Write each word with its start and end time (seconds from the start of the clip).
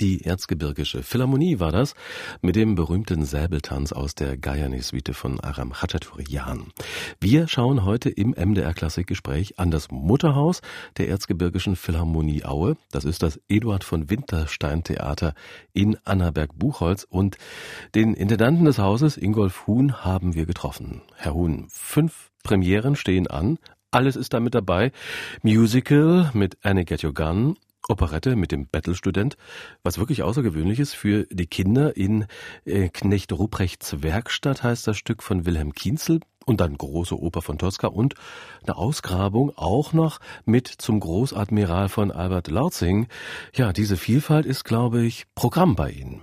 Die 0.00 0.24
Erzgebirgische 0.24 1.04
Philharmonie 1.04 1.60
war 1.60 1.70
das, 1.70 1.94
mit 2.42 2.56
dem 2.56 2.74
berühmten 2.74 3.24
Säbeltanz 3.24 3.92
aus 3.92 4.16
der 4.16 4.36
Gayane-Suite 4.36 5.14
von 5.14 5.38
Aram 5.38 5.72
Khachaturian. 5.72 6.72
Wir 7.20 7.46
schauen 7.46 7.84
heute 7.84 8.10
im 8.10 8.30
MDR 8.30 8.74
Klassikgespräch 8.74 9.60
an 9.60 9.70
das 9.70 9.92
Mutterhaus 9.92 10.62
der 10.96 11.08
Erzgebirgischen 11.08 11.76
Philharmonie 11.76 12.44
Aue. 12.44 12.76
Das 12.90 13.04
ist 13.04 13.22
das 13.22 13.40
Eduard 13.48 13.84
von 13.84 14.10
Winterstein 14.10 14.82
Theater 14.82 15.32
in 15.72 15.96
Annaberg-Buchholz 16.04 17.06
und 17.08 17.38
den 17.94 18.14
Intendanten 18.14 18.64
des 18.64 18.78
Hauses, 18.78 19.16
Ingolf 19.16 19.68
Huhn, 19.68 20.04
haben 20.04 20.34
wir 20.34 20.44
getroffen. 20.44 21.02
Herr 21.14 21.34
Huhn, 21.34 21.66
fünf 21.68 22.32
Premieren 22.42 22.96
stehen 22.96 23.28
an. 23.28 23.58
Alles 23.92 24.16
ist 24.16 24.34
damit 24.34 24.56
dabei. 24.56 24.90
Musical 25.42 26.30
mit 26.34 26.58
Annie 26.62 26.84
Get 26.84 27.04
Your 27.04 27.14
Gun, 27.14 27.56
Operette 27.88 28.36
mit 28.36 28.52
dem 28.52 28.66
Bettelstudent, 28.66 29.36
was 29.82 29.98
wirklich 29.98 30.22
außergewöhnlich 30.22 30.80
ist 30.80 30.94
für 30.94 31.26
die 31.30 31.46
Kinder 31.46 31.96
in 31.96 32.26
äh, 32.64 32.88
Knecht 32.88 33.32
Ruprechts 33.32 34.02
Werkstatt 34.02 34.62
heißt 34.62 34.86
das 34.86 34.96
Stück 34.96 35.22
von 35.22 35.46
Wilhelm 35.46 35.74
Kienzel 35.74 36.20
und 36.46 36.60
dann 36.60 36.76
große 36.76 37.18
Oper 37.18 37.42
von 37.42 37.58
Tosca 37.58 37.86
und 37.86 38.14
eine 38.62 38.76
Ausgrabung 38.76 39.52
auch 39.56 39.92
noch 39.92 40.20
mit 40.44 40.68
zum 40.68 41.00
Großadmiral 41.00 41.88
von 41.88 42.10
Albert 42.10 42.48
Lautzing. 42.48 43.08
Ja, 43.54 43.72
diese 43.72 43.96
Vielfalt 43.96 44.46
ist, 44.46 44.64
glaube 44.64 45.02
ich, 45.02 45.24
Programm 45.34 45.74
bei 45.76 45.90
Ihnen. 45.90 46.22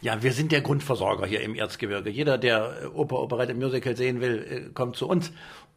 Ja, 0.00 0.22
wir 0.22 0.32
sind 0.32 0.52
der 0.52 0.60
Grundversorger 0.60 1.26
hier 1.26 1.40
im 1.40 1.54
Erzgebirge. 1.54 2.10
Jeder, 2.10 2.36
der 2.36 2.92
Oper, 2.94 3.20
Operette, 3.20 3.54
Musical 3.54 3.96
sehen 3.96 4.20
will, 4.20 4.66
äh, 4.68 4.72
kommt 4.72 4.96
zu 4.96 5.08
uns. 5.08 5.32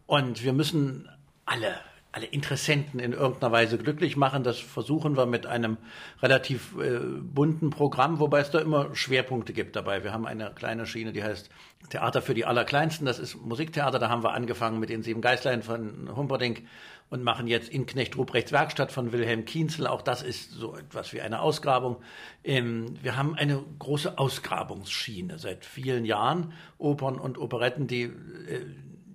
Und 0.07 0.43
wir 0.43 0.53
müssen 0.53 1.07
alle 1.45 1.75
alle 2.13 2.25
Interessenten 2.25 2.99
in 2.99 3.13
irgendeiner 3.13 3.51
Weise 3.53 3.77
glücklich 3.77 4.17
machen. 4.17 4.43
Das 4.43 4.59
versuchen 4.59 5.15
wir 5.15 5.25
mit 5.25 5.45
einem 5.45 5.77
relativ 6.21 6.77
äh, 6.77 6.99
bunten 6.99 7.70
Programm, 7.70 8.20
wobei 8.20 8.41
es 8.41 8.51
da 8.51 8.59
immer 8.59 8.93
Schwerpunkte 8.93 9.54
gibt 9.54 9.76
dabei. 9.76 10.04
Wir 10.04 10.12
haben 10.12 10.26
eine 10.26 10.51
kleine 10.54 10.85
Schiene, 10.85 11.13
die 11.13 11.23
heißt 11.23 11.49
Theater 11.89 12.21
für 12.21 12.34
die 12.34 12.45
Allerkleinsten. 12.45 13.05
Das 13.05 13.17
ist 13.17 13.35
Musiktheater. 13.35 13.98
Da 13.98 14.09
haben 14.09 14.23
wir 14.23 14.34
angefangen 14.34 14.79
mit 14.79 14.89
den 14.89 15.04
Sieben 15.04 15.21
Geißlein 15.21 15.63
von 15.63 16.09
Humperdinck 16.13 16.63
und 17.09 17.23
machen 17.23 17.48
jetzt 17.48 17.70
in 17.70 17.85
Knecht 17.85 18.17
Ruprechts 18.17 18.51
Werkstatt 18.51 18.91
von 18.91 19.12
Wilhelm 19.13 19.45
Kienzel. 19.45 19.87
Auch 19.87 20.01
das 20.01 20.21
ist 20.21 20.51
so 20.51 20.76
etwas 20.76 21.13
wie 21.13 21.21
eine 21.21 21.41
Ausgrabung. 21.41 21.98
Ähm, 22.43 22.95
wir 23.01 23.15
haben 23.15 23.35
eine 23.35 23.63
große 23.79 24.17
Ausgrabungsschiene 24.17 25.39
seit 25.39 25.65
vielen 25.65 26.05
Jahren. 26.05 26.54
Opern 26.77 27.15
und 27.20 27.37
Operetten, 27.37 27.87
die 27.87 28.04
äh, 28.04 28.65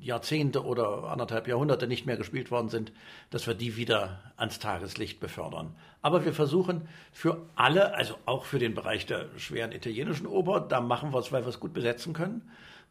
Jahrzehnte 0.06 0.64
oder 0.64 1.04
anderthalb 1.04 1.48
Jahrhunderte 1.48 1.86
nicht 1.86 2.06
mehr 2.06 2.16
gespielt 2.16 2.50
worden 2.50 2.68
sind, 2.68 2.92
dass 3.30 3.46
wir 3.46 3.54
die 3.54 3.76
wieder 3.76 4.20
ans 4.36 4.58
Tageslicht 4.58 5.20
befördern. 5.20 5.74
Aber 6.00 6.24
wir 6.24 6.32
versuchen 6.32 6.88
für 7.12 7.42
alle, 7.56 7.94
also 7.94 8.14
auch 8.24 8.44
für 8.44 8.58
den 8.58 8.74
Bereich 8.74 9.06
der 9.06 9.26
schweren 9.36 9.72
italienischen 9.72 10.26
Oper, 10.26 10.60
da 10.60 10.80
machen 10.80 11.12
wir 11.12 11.18
es, 11.18 11.32
weil 11.32 11.42
wir 11.44 11.48
es 11.48 11.60
gut 11.60 11.74
besetzen 11.74 12.12
können. 12.12 12.48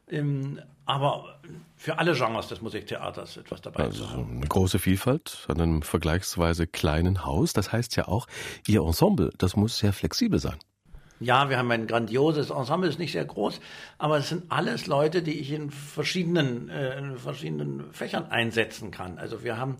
Ähm, 0.07 0.59
aber 0.85 1.39
für 1.75 1.97
alle 1.97 2.13
Genres 2.13 2.47
des 2.47 2.61
Musiktheaters 2.61 3.37
etwas 3.37 3.61
dabei 3.61 3.85
also. 3.85 4.05
Eine 4.05 4.47
große 4.47 4.77
Vielfalt 4.77 5.45
an 5.47 5.59
einem 5.59 5.81
vergleichsweise 5.81 6.67
kleinen 6.67 7.25
Haus. 7.25 7.53
Das 7.53 7.71
heißt 7.71 7.95
ja 7.95 8.07
auch, 8.07 8.27
Ihr 8.67 8.81
Ensemble, 8.81 9.31
das 9.37 9.55
muss 9.55 9.79
sehr 9.79 9.93
flexibel 9.93 10.39
sein. 10.39 10.59
Ja, 11.21 11.49
wir 11.49 11.57
haben 11.57 11.71
ein 11.71 11.87
grandioses 11.87 12.49
Ensemble, 12.49 12.89
ist 12.89 12.99
nicht 12.99 13.13
sehr 13.13 13.23
groß, 13.23 13.61
aber 13.97 14.17
es 14.17 14.27
sind 14.27 14.51
alles 14.51 14.85
Leute, 14.85 15.21
die 15.21 15.39
ich 15.39 15.51
in 15.51 15.71
verschiedenen, 15.71 16.67
äh, 16.67 16.97
in 16.97 17.17
verschiedenen 17.17 17.85
Fächern 17.93 18.25
einsetzen 18.29 18.91
kann. 18.91 19.17
Also 19.17 19.41
wir 19.41 19.57
haben 19.57 19.77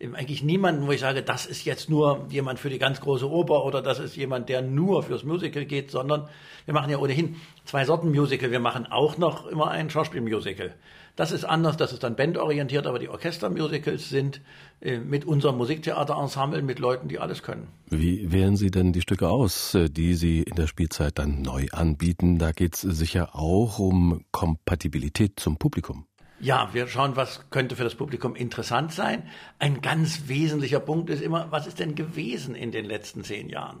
eigentlich 0.00 0.44
niemanden, 0.44 0.86
wo 0.86 0.92
ich 0.92 1.00
sage, 1.00 1.22
das 1.22 1.46
ist 1.46 1.64
jetzt 1.64 1.90
nur 1.90 2.26
jemand 2.28 2.60
für 2.60 2.70
die 2.70 2.78
ganz 2.78 3.00
große 3.00 3.28
Oper 3.28 3.64
oder 3.64 3.82
das 3.82 3.98
ist 3.98 4.14
jemand, 4.14 4.48
der 4.48 4.62
nur 4.62 5.02
fürs 5.02 5.24
Musical 5.24 5.64
geht, 5.64 5.90
sondern 5.90 6.28
wir 6.66 6.74
machen 6.74 6.90
ja 6.90 6.98
ohnehin 6.98 7.36
zwei 7.64 7.84
Sorten 7.84 8.10
Musical. 8.10 8.52
Wir 8.52 8.60
machen 8.60 8.86
auch 8.86 9.18
noch 9.18 9.46
immer 9.46 9.70
ein 9.70 9.90
Schauspielmusical. 9.90 10.74
Das 11.16 11.32
ist 11.32 11.44
anders, 11.44 11.78
das 11.78 11.94
ist 11.94 12.02
dann 12.02 12.14
bandorientiert, 12.14 12.86
aber 12.86 12.98
die 12.98 13.08
Orchestermusicals 13.08 14.10
sind 14.10 14.42
äh, 14.82 14.98
mit 14.98 15.24
unserem 15.24 15.56
Musiktheaterensemble 15.56 16.60
mit 16.60 16.78
Leuten, 16.78 17.08
die 17.08 17.18
alles 17.18 17.42
können. 17.42 17.68
Wie 17.88 18.30
wählen 18.30 18.56
Sie 18.56 18.70
denn 18.70 18.92
die 18.92 19.00
Stücke 19.00 19.30
aus, 19.30 19.74
äh, 19.74 19.88
die 19.88 20.12
Sie 20.12 20.42
in 20.42 20.56
der 20.56 20.66
Spielzeit 20.66 21.18
dann 21.18 21.40
neu 21.40 21.68
anbieten? 21.72 22.38
Da 22.38 22.52
geht 22.52 22.74
es 22.74 22.82
sicher 22.82 23.34
auch 23.34 23.78
um 23.78 24.24
Kompatibilität 24.30 25.40
zum 25.40 25.56
Publikum. 25.56 26.06
Ja, 26.38 26.68
wir 26.74 26.86
schauen, 26.86 27.16
was 27.16 27.48
könnte 27.48 27.76
für 27.76 27.84
das 27.84 27.94
Publikum 27.94 28.36
interessant 28.36 28.92
sein. 28.92 29.22
Ein 29.58 29.80
ganz 29.80 30.28
wesentlicher 30.28 30.80
Punkt 30.80 31.08
ist 31.08 31.22
immer, 31.22 31.50
was 31.50 31.66
ist 31.66 31.78
denn 31.78 31.94
gewesen 31.94 32.54
in 32.54 32.72
den 32.72 32.84
letzten 32.84 33.24
zehn 33.24 33.48
Jahren? 33.48 33.80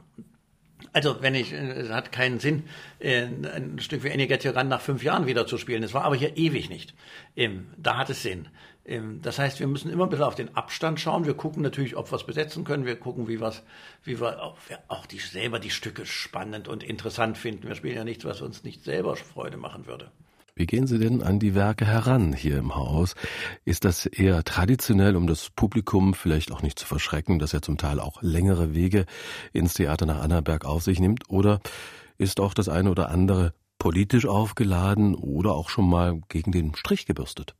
Also, 0.92 1.22
wenn 1.22 1.34
ich, 1.34 1.52
es 1.52 1.90
hat 1.90 2.12
keinen 2.12 2.38
Sinn, 2.38 2.64
äh, 2.98 3.22
ein 3.22 3.78
Stück 3.80 4.02
wie 4.02 4.08
Ennio 4.08 4.36
Tyrann 4.36 4.68
nach 4.68 4.80
fünf 4.80 5.02
Jahren 5.02 5.26
wieder 5.26 5.46
zu 5.46 5.58
spielen. 5.58 5.82
Es 5.82 5.94
war 5.94 6.04
aber 6.04 6.16
hier 6.16 6.36
ewig 6.36 6.68
nicht. 6.68 6.94
Ähm, 7.34 7.68
da 7.76 7.96
hat 7.96 8.10
es 8.10 8.22
Sinn. 8.22 8.48
Ähm, 8.84 9.20
das 9.22 9.38
heißt, 9.38 9.58
wir 9.58 9.66
müssen 9.66 9.90
immer 9.90 10.04
ein 10.04 10.10
bisschen 10.10 10.24
auf 10.24 10.34
den 10.34 10.54
Abstand 10.54 11.00
schauen. 11.00 11.26
Wir 11.26 11.34
gucken 11.34 11.62
natürlich, 11.62 11.96
ob 11.96 12.10
wir 12.10 12.16
es 12.16 12.24
besetzen 12.24 12.64
können. 12.64 12.86
Wir 12.86 12.96
gucken, 12.96 13.28
wie, 13.28 13.40
was, 13.40 13.62
wie 14.04 14.20
wir 14.20 14.42
auch, 14.42 14.56
auch 14.88 15.06
die, 15.06 15.18
selber 15.18 15.58
die 15.58 15.70
Stücke 15.70 16.06
spannend 16.06 16.68
und 16.68 16.82
interessant 16.82 17.38
finden. 17.38 17.68
Wir 17.68 17.74
spielen 17.74 17.96
ja 17.96 18.04
nichts, 18.04 18.24
was 18.24 18.40
uns 18.40 18.62
nicht 18.62 18.84
selber 18.84 19.16
Freude 19.16 19.56
machen 19.56 19.86
würde. 19.86 20.10
Wie 20.58 20.64
gehen 20.64 20.86
Sie 20.86 20.98
denn 20.98 21.22
an 21.22 21.38
die 21.38 21.54
Werke 21.54 21.84
heran 21.84 22.32
hier 22.32 22.56
im 22.56 22.74
Haus? 22.74 23.14
Ist 23.66 23.84
das 23.84 24.06
eher 24.06 24.42
traditionell, 24.42 25.14
um 25.14 25.26
das 25.26 25.50
Publikum 25.50 26.14
vielleicht 26.14 26.50
auch 26.50 26.62
nicht 26.62 26.78
zu 26.78 26.86
verschrecken, 26.86 27.38
dass 27.38 27.52
er 27.52 27.60
zum 27.60 27.76
Teil 27.76 28.00
auch 28.00 28.22
längere 28.22 28.74
Wege 28.74 29.04
ins 29.52 29.74
Theater 29.74 30.06
nach 30.06 30.22
Annaberg 30.22 30.64
auf 30.64 30.82
sich 30.82 30.98
nimmt? 30.98 31.28
Oder 31.28 31.60
ist 32.16 32.40
auch 32.40 32.54
das 32.54 32.70
eine 32.70 32.90
oder 32.90 33.10
andere 33.10 33.52
politisch 33.78 34.24
aufgeladen 34.24 35.14
oder 35.14 35.52
auch 35.52 35.68
schon 35.68 35.90
mal 35.90 36.22
gegen 36.30 36.52
den 36.52 36.74
Strich 36.74 37.04
gebürstet? 37.04 37.54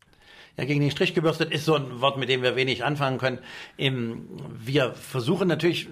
Ja, 0.56 0.64
gegen 0.64 0.80
den 0.80 0.90
Strich 0.90 1.12
gebürstet 1.12 1.52
ist 1.52 1.66
so 1.66 1.74
ein 1.74 2.00
Wort, 2.00 2.16
mit 2.16 2.30
dem 2.30 2.40
wir 2.40 2.56
wenig 2.56 2.82
anfangen 2.82 3.18
können. 3.18 3.40
Wir 3.76 4.94
versuchen 4.94 5.48
natürlich 5.48 5.90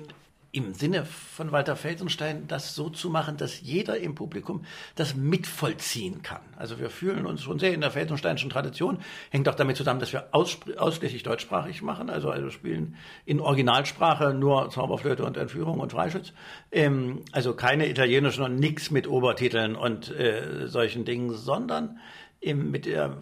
im 0.54 0.72
Sinne 0.72 1.04
von 1.04 1.50
Walter 1.50 1.74
Felsenstein 1.74 2.46
das 2.46 2.76
so 2.76 2.88
zu 2.88 3.10
machen, 3.10 3.36
dass 3.36 3.60
jeder 3.60 3.98
im 3.98 4.14
Publikum 4.14 4.64
das 4.94 5.16
mitvollziehen 5.16 6.22
kann. 6.22 6.42
Also 6.56 6.78
wir 6.78 6.90
fühlen 6.90 7.26
uns 7.26 7.42
schon 7.42 7.58
sehr 7.58 7.74
in 7.74 7.80
der 7.80 7.90
Felsensteinischen 7.90 8.50
Tradition, 8.50 8.98
hängt 9.30 9.48
auch 9.48 9.56
damit 9.56 9.76
zusammen, 9.76 9.98
dass 9.98 10.12
wir 10.12 10.28
ausschließlich 10.30 11.24
deutschsprachig 11.24 11.82
machen, 11.82 12.08
also, 12.08 12.30
also 12.30 12.50
spielen 12.50 12.96
in 13.26 13.40
Originalsprache 13.40 14.32
nur 14.32 14.70
Zauberflöte 14.70 15.24
und 15.24 15.36
Entführung 15.36 15.80
und 15.80 15.90
Freischütz, 15.90 16.32
ähm, 16.70 17.22
also 17.32 17.54
keine 17.54 17.88
italienischen 17.88 18.44
und 18.44 18.56
nix 18.56 18.92
mit 18.92 19.08
Obertiteln 19.08 19.74
und 19.74 20.12
äh, 20.12 20.68
solchen 20.68 21.04
Dingen, 21.04 21.34
sondern 21.34 21.98
eben 22.40 22.70
mit 22.70 22.86
der, 22.86 23.16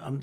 haben 0.00 0.20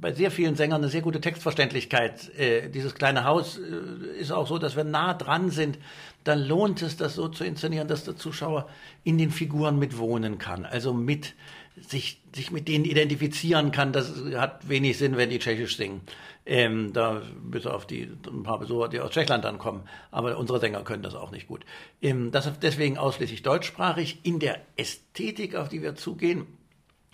bei 0.00 0.12
sehr 0.12 0.30
vielen 0.30 0.54
Sängern 0.56 0.82
eine 0.82 0.90
sehr 0.90 1.02
gute 1.02 1.20
Textverständlichkeit. 1.20 2.36
Äh, 2.38 2.68
dieses 2.70 2.94
kleine 2.94 3.24
Haus 3.24 3.58
äh, 3.58 4.20
ist 4.20 4.32
auch 4.32 4.46
so, 4.46 4.58
dass 4.58 4.76
wir 4.76 4.84
nah 4.84 5.14
dran 5.14 5.50
sind. 5.50 5.78
Dann 6.24 6.40
lohnt 6.40 6.82
es, 6.82 6.96
das 6.96 7.14
so 7.14 7.28
zu 7.28 7.44
inszenieren, 7.44 7.88
dass 7.88 8.04
der 8.04 8.16
Zuschauer 8.16 8.68
in 9.04 9.18
den 9.18 9.30
Figuren 9.30 9.78
mitwohnen 9.78 10.38
kann. 10.38 10.64
Also 10.64 10.92
mit 10.92 11.34
sich, 11.80 12.20
sich 12.34 12.50
mit 12.50 12.68
denen 12.68 12.84
identifizieren 12.84 13.72
kann. 13.72 13.92
Das 13.92 14.12
hat 14.36 14.68
wenig 14.68 14.98
Sinn, 14.98 15.16
wenn 15.16 15.30
die 15.30 15.38
Tschechisch 15.38 15.76
singen. 15.76 16.00
Ähm, 16.46 16.92
da 16.92 17.22
bis 17.42 17.66
auf 17.66 17.86
die 17.86 18.08
ein 18.26 18.42
paar 18.42 18.58
Besucher, 18.58 18.88
die 18.88 19.00
aus 19.00 19.10
Tschechland 19.10 19.44
dann 19.44 19.58
kommen. 19.58 19.82
Aber 20.10 20.38
unsere 20.38 20.60
Sänger 20.60 20.82
können 20.82 21.02
das 21.02 21.14
auch 21.14 21.30
nicht 21.30 21.46
gut. 21.46 21.64
Ähm, 22.00 22.30
das 22.30 22.50
deswegen 22.60 22.98
ausschließlich 22.98 23.42
deutschsprachig. 23.42 24.20
In 24.22 24.38
der 24.38 24.60
Ästhetik, 24.76 25.54
auf 25.54 25.68
die 25.68 25.82
wir 25.82 25.94
zugehen, 25.94 26.46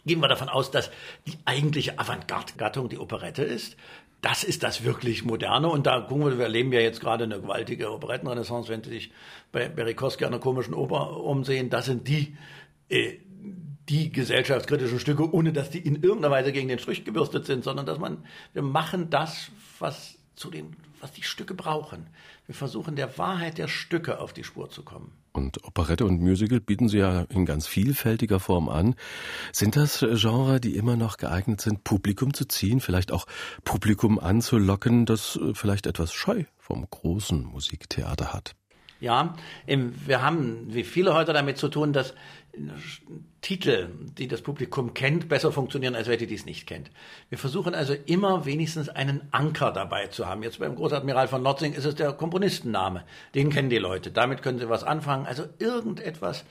gehen 0.06 0.20
wir 0.20 0.28
davon 0.28 0.48
aus, 0.48 0.70
dass 0.70 0.90
die 1.26 1.38
eigentliche 1.44 1.98
Avantgarde-Gattung 1.98 2.88
die 2.88 2.98
Operette 2.98 3.42
ist. 3.42 3.76
Das 4.20 4.42
ist 4.42 4.62
das 4.62 4.84
wirklich 4.84 5.24
Moderne. 5.24 5.68
Und 5.68 5.86
da 5.86 6.00
gucken 6.00 6.26
wir, 6.26 6.38
wir 6.38 6.44
erleben 6.44 6.72
ja 6.72 6.80
jetzt 6.80 7.00
gerade 7.00 7.24
eine 7.24 7.40
gewaltige 7.40 7.92
Operettenrenaissance, 7.92 8.70
wenn 8.70 8.82
Sie 8.82 8.90
sich 8.90 9.12
bei 9.52 9.68
Berikowski 9.68 10.24
an 10.24 10.32
der 10.32 10.40
komischen 10.40 10.74
Oper 10.74 11.18
umsehen. 11.18 11.68
Das 11.68 11.86
sind 11.86 12.08
die, 12.08 12.36
äh, 12.88 13.18
die 13.88 14.10
gesellschaftskritischen 14.10 14.98
Stücke, 14.98 15.30
ohne 15.30 15.52
dass 15.52 15.68
die 15.70 15.78
in 15.78 15.96
irgendeiner 15.96 16.30
Weise 16.30 16.52
gegen 16.52 16.68
den 16.68 16.78
Strich 16.78 17.04
gebürstet 17.04 17.44
sind, 17.44 17.64
sondern 17.64 17.84
dass 17.84 17.98
man, 17.98 18.24
wir 18.54 18.62
machen 18.62 19.10
das, 19.10 19.50
was 19.78 20.16
zu 20.36 20.50
den, 20.50 20.74
was 21.00 21.12
die 21.12 21.22
Stücke 21.22 21.54
brauchen. 21.54 22.06
Wir 22.46 22.54
versuchen 22.54 22.96
der 22.96 23.18
Wahrheit 23.18 23.58
der 23.58 23.68
Stücke 23.68 24.20
auf 24.20 24.32
die 24.32 24.44
Spur 24.44 24.70
zu 24.70 24.82
kommen. 24.82 25.12
Und 25.34 25.64
Operette 25.64 26.04
und 26.06 26.20
Musical 26.20 26.60
bieten 26.60 26.88
Sie 26.88 26.98
ja 26.98 27.22
in 27.22 27.44
ganz 27.44 27.66
vielfältiger 27.66 28.38
Form 28.38 28.68
an. 28.68 28.94
Sind 29.52 29.74
das 29.74 29.98
Genre, 29.98 30.60
die 30.60 30.76
immer 30.76 30.96
noch 30.96 31.16
geeignet 31.16 31.60
sind, 31.60 31.82
Publikum 31.82 32.32
zu 32.32 32.46
ziehen, 32.46 32.80
vielleicht 32.80 33.10
auch 33.10 33.26
Publikum 33.64 34.20
anzulocken, 34.20 35.06
das 35.06 35.36
äh, 35.36 35.52
vielleicht 35.54 35.86
etwas 35.86 36.12
Scheu 36.12 36.44
vom 36.56 36.86
großen 36.88 37.44
Musiktheater 37.44 38.32
hat? 38.32 38.54
Ja, 39.04 39.34
wir 39.66 40.22
haben, 40.22 40.66
wie 40.72 40.82
viele 40.82 41.12
heute 41.12 41.34
damit 41.34 41.58
zu 41.58 41.68
tun, 41.68 41.92
dass 41.92 42.14
Titel, 43.42 43.90
die 44.16 44.28
das 44.28 44.40
Publikum 44.40 44.94
kennt, 44.94 45.28
besser 45.28 45.52
funktionieren, 45.52 45.94
als 45.94 46.08
welche, 46.08 46.26
die 46.26 46.34
es 46.34 46.46
nicht 46.46 46.66
kennt. 46.66 46.90
Wir 47.28 47.36
versuchen 47.36 47.74
also 47.74 47.94
immer 48.06 48.46
wenigstens 48.46 48.88
einen 48.88 49.28
Anker 49.30 49.72
dabei 49.72 50.06
zu 50.06 50.26
haben. 50.26 50.42
Jetzt 50.42 50.58
beim 50.58 50.74
Großadmiral 50.74 51.28
von 51.28 51.42
Lotzing 51.42 51.74
ist 51.74 51.84
es 51.84 51.96
der 51.96 52.14
Komponistenname. 52.14 53.04
Den 53.34 53.50
kennen 53.50 53.68
die 53.68 53.76
Leute. 53.76 54.10
Damit 54.10 54.40
können 54.40 54.58
sie 54.58 54.70
was 54.70 54.84
anfangen. 54.84 55.26
Also 55.26 55.44
irgendetwas, 55.58 56.46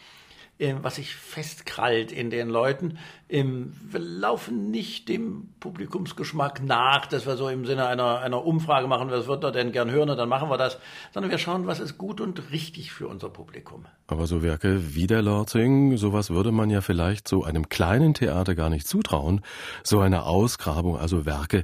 was 0.60 0.96
sich 0.96 1.16
festkrallt 1.16 2.12
in 2.12 2.30
den 2.30 2.50
Leuten. 2.50 2.98
Ähm, 3.28 3.74
wir 3.90 4.00
laufen 4.00 4.72
nicht 4.72 5.10
dem 5.10 5.50
Publikumsgeschmack 5.60 6.64
nach, 6.64 7.08
dass 7.08 7.26
wir 7.26 7.36
so 7.38 7.50
im 7.50 7.66
Sinne 7.66 7.88
einer, 7.88 8.20
einer 8.20 8.46
Umfrage 8.46 8.88
machen, 8.88 9.10
was 9.10 9.28
wird 9.28 9.44
er 9.44 9.52
denn 9.52 9.72
gern 9.72 9.90
hören 9.90 10.10
und 10.10 10.18
dann 10.18 10.30
machen 10.30 10.50
wir 10.50 10.58
das, 10.58 10.78
sondern 11.14 11.32
wir 11.32 11.38
schauen, 11.38 11.68
was 11.68 11.80
ist 11.80 11.98
gut 11.98 12.22
und 12.22 12.52
richtig 12.52 12.92
für 12.92 13.08
unser 13.08 13.30
Publikum. 13.30 13.86
Aber 14.08 14.28
so 14.28 14.44
Werke 14.44 14.96
wie 14.96 15.08
der 15.08 15.22
Lortzing, 15.22 15.98
sowas 15.98 16.30
würde 16.30 16.52
man 16.52 16.70
ja 16.70 16.82
vielleicht 16.82 17.28
so 17.28 17.44
einem 17.44 17.68
kleinen 17.70 18.14
Theater 18.14 18.56
gar 18.56 18.70
nicht 18.70 18.88
zutrauen. 18.88 19.42
So 19.84 20.00
eine 20.00 20.24
Ausgrabung, 20.24 20.98
also 20.98 21.26
Werke, 21.26 21.64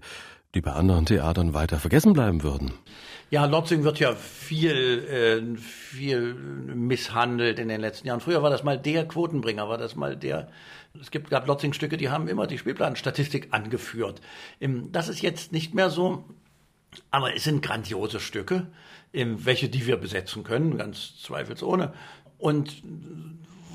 die 0.55 0.61
bei 0.61 0.71
anderen 0.71 1.05
Theatern 1.05 1.53
weiter 1.53 1.77
vergessen 1.77 2.13
bleiben 2.13 2.43
würden. 2.43 2.73
Ja, 3.31 3.45
Lotzing 3.45 3.83
wird 3.83 3.99
ja 3.99 4.15
viel, 4.15 5.55
äh, 5.55 5.57
viel 5.57 6.33
misshandelt 6.33 7.59
in 7.59 7.67
den 7.67 7.79
letzten 7.79 8.07
Jahren. 8.07 8.21
Früher 8.21 8.41
war 8.41 8.49
das 8.49 8.63
mal 8.63 8.79
der 8.79 9.07
Quotenbringer, 9.07 9.69
war 9.69 9.77
das 9.77 9.95
mal 9.95 10.15
der. 10.15 10.49
Es 10.99 11.11
gibt, 11.11 11.29
gab 11.29 11.45
Lotzing-Stücke, 11.45 11.97
die 11.97 12.09
haben 12.09 12.27
immer 12.27 12.47
die 12.47 12.57
Spielplanstatistik 12.57 13.49
angeführt. 13.51 14.21
Das 14.59 15.07
ist 15.07 15.21
jetzt 15.21 15.51
nicht 15.51 15.75
mehr 15.75 15.91
so, 15.91 16.25
aber 17.11 17.35
es 17.35 17.43
sind 17.43 17.61
grandiose 17.61 18.19
Stücke, 18.19 18.67
welche 19.11 19.69
die 19.69 19.85
wir 19.85 19.97
besetzen 19.97 20.43
können, 20.43 20.77
ganz 20.77 21.21
zweifelsohne. 21.21 21.93
Und 22.39 22.81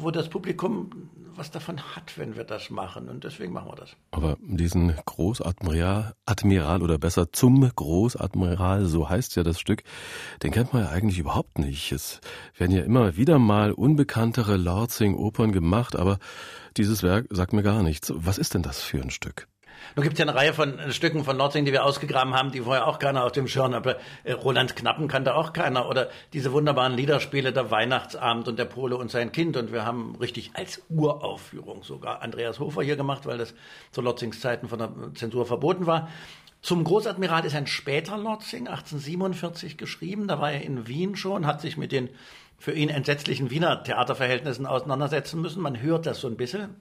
wo 0.01 0.11
das 0.11 0.29
Publikum 0.29 1.11
was 1.37 1.51
davon 1.51 1.81
hat, 1.95 2.19
wenn 2.19 2.37
wir 2.37 2.45
das 2.45 2.71
machen. 2.71 3.09
Und 3.09 3.25
deswegen 3.25 3.53
machen 3.53 3.71
wir 3.71 3.77
das. 3.77 3.97
Aber 4.11 4.37
diesen 4.41 4.95
Großadmiral, 5.05 6.15
Admiral 6.27 6.83
oder 6.83 6.99
besser 6.99 7.33
zum 7.33 7.69
Großadmiral, 7.69 8.87
so 8.87 9.09
heißt 9.09 9.37
ja 9.37 9.43
das 9.43 9.61
Stück, 9.61 9.83
den 10.43 10.53
kennt 10.53 10.73
man 10.73 10.85
ja 10.85 10.91
eigentlich 10.91 11.19
überhaupt 11.19 11.59
nicht. 11.59 11.93
Es 11.93 12.21
werden 12.57 12.73
ja 12.73 12.83
immer 12.83 13.17
wieder 13.17 13.39
mal 13.39 13.73
unbekanntere 13.73 14.57
Lortzing-Opern 14.57 15.53
gemacht, 15.53 15.97
aber 15.97 16.19
dieses 16.77 17.03
Werk 17.03 17.27
sagt 17.31 17.53
mir 17.53 17.63
gar 17.63 17.83
nichts. 17.83 18.13
Was 18.15 18.39
ist 18.39 18.55
denn 18.55 18.63
das 18.63 18.83
für 18.83 19.01
ein 19.01 19.11
Stück? 19.11 19.49
Nun 19.97 20.03
gibt 20.03 20.15
es 20.15 20.19
ja 20.19 20.25
eine 20.25 20.35
Reihe 20.35 20.53
von 20.53 20.79
Stücken 20.93 21.25
von 21.25 21.37
Norzing, 21.37 21.65
die 21.65 21.73
wir 21.73 21.85
ausgegraben 21.85 22.35
haben, 22.35 22.53
die 22.53 22.61
vorher 22.61 22.87
auch 22.87 22.99
keiner 22.99 23.25
auf 23.25 23.32
dem 23.32 23.49
Schirm 23.49 23.75
hatte. 23.75 23.99
Äh, 24.25 24.32
Roland 24.32 24.76
Knappen 24.76 25.09
kannte 25.09 25.35
auch 25.35 25.53
keiner. 25.53 25.88
Oder 25.88 26.11
diese 26.32 26.53
wunderbaren 26.53 26.94
Liederspiele 26.94 27.53
der 27.53 27.71
Weihnachtsabend 27.71 28.49
und 28.49 28.59
der 28.59 28.65
Pole 28.65 28.97
und 28.97 29.11
sein 29.11 29.32
Kind. 29.32 29.56
Und 29.56 29.73
wir 29.73 29.85
haben 29.85 30.17
richtig 30.17 30.53
als 30.55 30.82
Uraufführung 30.88 31.82
sogar 31.82 32.23
Andreas 32.23 32.59
Hofer 32.59 32.82
hier 32.82 32.97
gemacht, 32.97 33.26
weil 33.26 33.38
das 33.38 33.55
zu 33.93 34.00
Lotzings 34.00 34.41
Zeiten 34.41 34.69
von 34.69 34.79
der 34.79 34.91
Zensur 35.15 35.47
verboten 35.47 35.87
war. 35.87 36.09
Zum 36.62 36.82
Großadmiral 36.82 37.44
ist 37.44 37.55
ein 37.55 37.67
später 37.67 38.17
Lotzing, 38.17 38.69
1847 38.69 39.77
geschrieben. 39.77 40.29
Da 40.29 40.41
war 40.41 40.53
er 40.53 40.62
in 40.62 40.87
Wien 40.87 41.15
schon, 41.15 41.47
hat 41.47 41.61
sich 41.61 41.77
mit 41.77 41.93
den 41.93 42.09
für 42.59 42.73
ihn 42.73 42.88
entsetzlichen 42.88 43.50
Wiener 43.50 43.82
Theaterverhältnissen 43.82 44.65
auseinandersetzen 44.65 45.43
müssen. 45.43 45.61
Man 45.61 45.82
hört 45.82 46.06
das 46.06 46.20
so 46.20 46.29
ein 46.29 46.38
bisschen. 46.38 46.77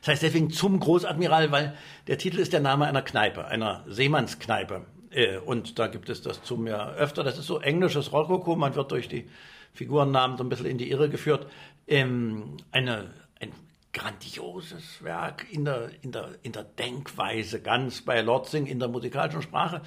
Das 0.00 0.08
heißt 0.08 0.22
deswegen 0.22 0.50
zum 0.50 0.80
Großadmiral, 0.80 1.52
weil 1.52 1.76
der 2.06 2.18
Titel 2.18 2.38
ist 2.38 2.52
der 2.52 2.60
Name 2.60 2.86
einer 2.86 3.02
Kneipe, 3.02 3.46
einer 3.46 3.84
Seemannskneipe. 3.86 4.86
Äh, 5.10 5.38
und 5.38 5.78
da 5.78 5.86
gibt 5.86 6.08
es 6.08 6.22
das 6.22 6.42
zum 6.42 6.66
ja 6.66 6.90
öfter. 6.92 7.24
Das 7.24 7.38
ist 7.38 7.46
so 7.46 7.60
englisches 7.60 8.12
Rokoko. 8.12 8.56
Man 8.56 8.74
wird 8.74 8.90
durch 8.90 9.08
die 9.08 9.28
Figurennamen 9.72 10.36
so 10.36 10.44
ein 10.44 10.48
bisschen 10.48 10.66
in 10.66 10.78
die 10.78 10.90
Irre 10.90 11.08
geführt. 11.08 11.46
Ähm, 11.86 12.56
eine, 12.72 13.14
ein 13.40 13.52
grandioses 13.92 15.02
Werk 15.02 15.46
in 15.50 15.64
der, 15.64 15.90
in, 16.02 16.12
der, 16.12 16.30
in 16.42 16.52
der 16.52 16.64
Denkweise, 16.64 17.60
ganz 17.60 18.02
bei 18.02 18.20
Lotzing 18.20 18.66
in 18.66 18.78
der 18.78 18.88
musikalischen 18.88 19.42
Sprache. 19.42 19.82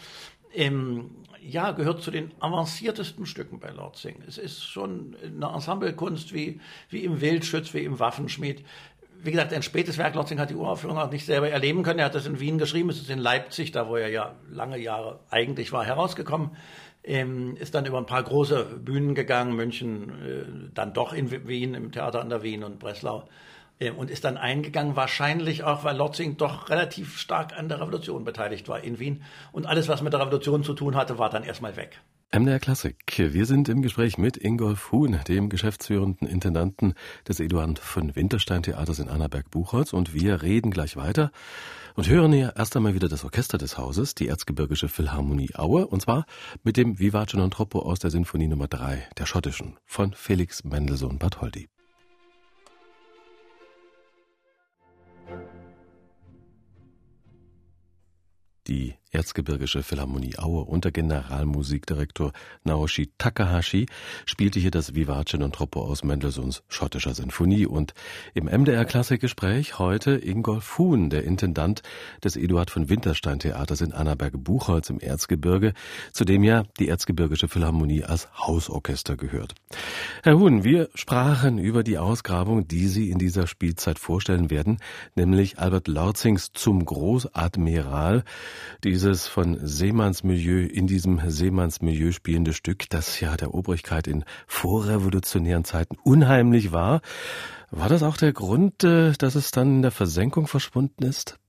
Ähm, 0.54 1.12
ja, 1.42 1.72
gehört 1.72 2.04
zu 2.04 2.12
den 2.12 2.32
avanciertesten 2.40 3.26
Stücken 3.26 3.60
bei 3.60 3.70
Lotzing. 3.70 4.22
Es 4.28 4.38
ist 4.38 4.64
schon 4.64 5.16
eine 5.24 5.48
Ensemblekunst 5.48 6.34
wie, 6.34 6.60
wie 6.90 7.06
im 7.06 7.22
Wildschütz, 7.22 7.74
wie 7.74 7.86
im 7.86 8.00
Waffenschmied 8.00 8.66
wie 9.24 9.32
gesagt, 9.32 9.54
ein 9.54 9.64
spätes 9.64 9.98
Werk, 9.98 10.16
Lotzing 10.16 10.40
hat 10.40 10.50
die 10.50 10.56
Uraufführung 10.56 10.98
auch 10.98 11.12
nicht 11.12 11.26
selber 11.26 11.50
erleben 11.50 11.84
können. 11.84 12.00
Er 12.00 12.06
hat 12.06 12.16
das 12.16 12.26
in 12.26 12.40
Wien 12.40 12.58
geschrieben, 12.58 12.90
es 12.90 13.00
ist 13.00 13.10
in 13.10 13.20
Leipzig, 13.20 13.72
da 13.72 13.88
wo 13.88 13.96
er 13.96 14.10
ja 14.10 14.36
lange 14.50 14.78
Jahre 14.78 15.20
eigentlich 15.30 15.72
war, 15.72 15.86
herausgekommen. 15.86 16.52
Ähm, 17.04 17.56
ist 17.58 17.74
dann 17.74 17.86
über 17.86 17.98
ein 17.98 18.06
paar 18.06 18.24
große 18.24 18.80
Bühnen 18.84 19.16
gegangen, 19.16 19.56
München, 19.56 20.10
äh, 20.10 20.72
dann 20.74 20.94
doch 20.94 21.14
in 21.14 21.32
Wien, 21.48 21.74
im 21.74 21.92
Theater 21.92 22.22
an 22.22 22.30
der 22.30 22.44
Wien 22.44 22.64
und 22.64 22.80
Breslau. 22.80 23.28
Äh, 23.80 23.92
und 23.92 24.12
ist 24.12 24.24
dann 24.24 24.38
eingegangen, 24.38 24.96
wahrscheinlich 24.96 25.64
auch, 25.64 25.84
weil 25.84 25.98
Lotzing 25.98 26.38
doch 26.38 26.70
relativ 26.70 27.18
stark 27.18 27.58
an 27.58 27.70
der 27.70 27.82
Revolution 27.82 28.24
beteiligt 28.24 28.70
war 28.70 28.84
in 28.84 29.00
Wien. 29.00 29.24
Und 29.52 29.66
alles, 29.66 29.88
was 29.88 30.02
mit 30.02 30.14
der 30.14 30.22
Revolution 30.22 30.64
zu 30.64 30.74
tun 30.74 30.96
hatte, 30.96 31.18
war 31.18 31.30
dann 31.30 31.44
erstmal 31.44 31.76
weg. 31.76 32.00
MDR 32.34 32.60
Klassik. 32.60 32.96
Wir 33.18 33.46
sind 33.46 33.68
im 33.68 33.82
Gespräch 33.82 34.18
mit 34.18 34.38
Ingolf 34.38 34.94
Huhn, 34.94 35.20
dem 35.28 35.50
geschäftsführenden 35.50 36.30
Intendanten 36.30 36.94
des 37.28 37.42
Eduard 37.42 37.78
von 37.78 38.16
Winterstein 38.16 38.64
Theaters 38.64 39.00
in 39.00 39.10
Annaberg-Buchholz. 39.10 39.92
Und 39.92 40.14
wir 40.14 40.42
reden 40.42 40.72
gleich 40.72 40.96
weiter 40.96 41.34
und 41.96 42.08
hören 42.08 42.32
hier 42.32 42.54
erst 42.56 42.78
einmal 42.78 42.94
wieder 42.96 43.10
das 43.10 43.26
Orchester 43.26 43.58
des 43.58 43.78
Hauses, 43.78 44.16
die 44.16 44.30
Erzgebirgische 44.30 44.88
Philharmonie 44.88 45.56
Aue, 45.56 45.86
und 45.86 46.02
zwar 46.02 46.26
mit 46.64 46.78
dem 46.78 47.00
Vivace 47.00 47.34
non 47.34 47.52
troppo 47.52 47.80
aus 47.80 48.00
der 48.00 48.12
Sinfonie 48.12 48.48
Nummer 48.48 48.70
3, 48.70 49.10
der 49.18 49.26
schottischen, 49.26 49.78
von 49.86 50.14
Felix 50.14 50.64
Mendelssohn 50.64 51.20
Bartholdy. 51.20 51.68
Die 58.68 58.96
Erzgebirgische 59.12 59.84
Philharmonie 59.84 60.38
Aue 60.38 60.64
unter 60.64 60.90
Generalmusikdirektor 60.90 62.32
Naoshi 62.64 63.12
Takahashi 63.18 63.88
spielte 64.26 64.58
hier 64.58 64.72
das 64.72 64.96
Vivace 64.96 65.34
non 65.34 65.52
troppo 65.52 65.82
aus 65.82 66.06
Mendelssohns 66.06 66.64
schottischer 66.70 67.14
Sinfonie 67.14 67.66
und 67.66 67.94
im 68.34 68.46
MDR 68.46 68.86
Klassikgespräch 68.86 69.80
heute 69.80 70.12
Ingolf 70.12 70.78
Huhn, 70.78 71.10
der 71.10 71.26
Intendant 71.26 71.82
des 72.24 72.38
Eduard 72.38 72.72
von 72.72 72.88
Winterstein 72.88 73.40
Theaters 73.40 73.82
in 73.82 73.92
Annaberg-Buchholz 73.92 74.90
im 74.90 75.02
Erzgebirge, 75.02 75.74
zu 76.14 76.24
dem 76.24 76.44
ja 76.44 76.64
die 76.80 76.88
Erzgebirgische 76.88 77.50
Philharmonie 77.50 78.06
als 78.06 78.30
Hausorchester 78.34 79.18
gehört. 79.18 79.56
Herr 80.24 80.40
Huhn, 80.40 80.64
wir 80.64 80.90
sprachen 80.96 81.58
über 81.58 81.84
die 81.84 81.98
Ausgrabung, 81.98 82.66
die 82.66 82.88
Sie 82.88 83.10
in 83.10 83.18
dieser 83.18 83.46
Spielzeit 83.46 84.00
vorstellen 84.00 84.50
werden, 84.50 84.78
nämlich 85.16 85.60
Albert 85.60 85.90
Lorzings 85.90 86.54
zum 86.54 86.86
Großadmiral, 86.86 88.24
die 88.86 89.01
dieses 89.02 89.28
von 89.28 89.58
Seemannsmilieu 89.60 90.68
in 90.68 90.86
diesem 90.86 91.20
Seemannsmilieu 91.28 92.12
spielende 92.12 92.54
Stück, 92.54 92.88
das 92.92 93.20
ja 93.20 93.36
der 93.36 93.52
Obrigkeit 93.52 94.06
in 94.06 94.24
vorrevolutionären 94.46 95.64
Zeiten 95.64 95.98
unheimlich 96.04 96.72
war. 96.72 97.02
War 97.72 97.90
das 97.90 98.04
auch 98.04 98.16
der 98.16 98.32
Grund, 98.32 98.84
äh, 98.84 99.14
dass 99.14 99.34
es 99.34 99.50
dann 99.50 99.78
in 99.78 99.82
der 99.82 99.90
Versenkung 99.90 100.46
verschwunden 100.46 101.04
ist? 101.04 101.40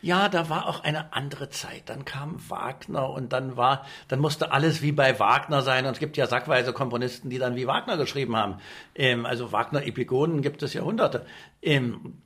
Ja, 0.00 0.30
da 0.30 0.48
war 0.48 0.68
auch 0.68 0.84
eine 0.84 1.12
andere 1.12 1.50
Zeit. 1.50 1.82
Dann 1.90 2.06
kam 2.06 2.36
Wagner 2.48 3.10
und 3.10 3.34
dann 3.34 3.58
war, 3.58 3.84
dann 4.08 4.20
musste 4.20 4.50
alles 4.50 4.80
wie 4.80 4.92
bei 4.92 5.18
Wagner 5.18 5.60
sein. 5.60 5.84
Und 5.84 5.92
es 5.92 5.98
gibt 5.98 6.16
ja 6.16 6.26
sackweise 6.26 6.72
Komponisten, 6.72 7.28
die 7.28 7.38
dann 7.38 7.56
wie 7.56 7.66
Wagner 7.66 7.98
geschrieben 7.98 8.36
haben. 8.36 8.56
Ähm, 8.94 9.26
also 9.26 9.52
Wagner-Epigonen 9.52 10.40
gibt 10.40 10.62
es 10.62 10.72
Jahrhunderte. 10.72 11.26
Ähm, 11.60 12.22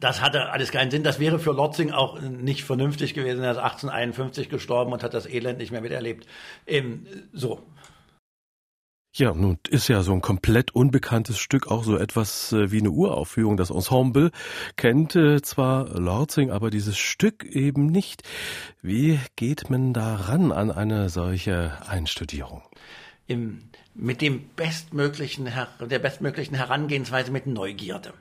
das 0.00 0.20
hatte 0.20 0.50
alles 0.50 0.70
keinen 0.70 0.90
Sinn. 0.90 1.02
Das 1.02 1.18
wäre 1.18 1.38
für 1.38 1.52
Lotzing 1.52 1.92
auch 1.92 2.20
nicht 2.20 2.64
vernünftig 2.64 3.14
gewesen. 3.14 3.42
Er 3.42 3.52
ist 3.52 3.58
1851 3.58 4.48
gestorben 4.48 4.92
und 4.92 5.02
hat 5.02 5.14
das 5.14 5.26
Elend 5.26 5.58
nicht 5.58 5.72
mehr 5.72 5.80
miterlebt. 5.80 6.26
Ähm, 6.66 7.06
so. 7.32 7.62
Ja, 9.14 9.32
nun 9.32 9.58
ist 9.70 9.88
ja 9.88 10.02
so 10.02 10.12
ein 10.12 10.20
komplett 10.20 10.74
unbekanntes 10.74 11.38
Stück 11.38 11.68
auch 11.68 11.82
so 11.82 11.96
etwas 11.96 12.52
äh, 12.52 12.70
wie 12.70 12.80
eine 12.80 12.90
Uraufführung. 12.90 13.56
Das 13.56 13.70
Ensemble 13.70 14.30
kennt 14.76 15.16
äh, 15.16 15.40
zwar 15.40 15.88
Lorzing, 15.98 16.50
aber 16.50 16.70
dieses 16.70 16.98
Stück 16.98 17.44
eben 17.44 17.86
nicht. 17.86 18.22
Wie 18.82 19.18
geht 19.36 19.70
man 19.70 19.94
da 19.94 20.14
ran 20.16 20.52
an 20.52 20.70
eine 20.70 21.08
solche 21.08 21.78
Einstudierung? 21.88 22.62
Im, 23.26 23.70
mit 23.94 24.20
dem 24.20 24.50
bestmöglichen, 24.54 25.50
der 25.80 25.98
bestmöglichen 25.98 26.56
Herangehensweise 26.56 27.32
mit 27.32 27.46
Neugierde. 27.46 28.12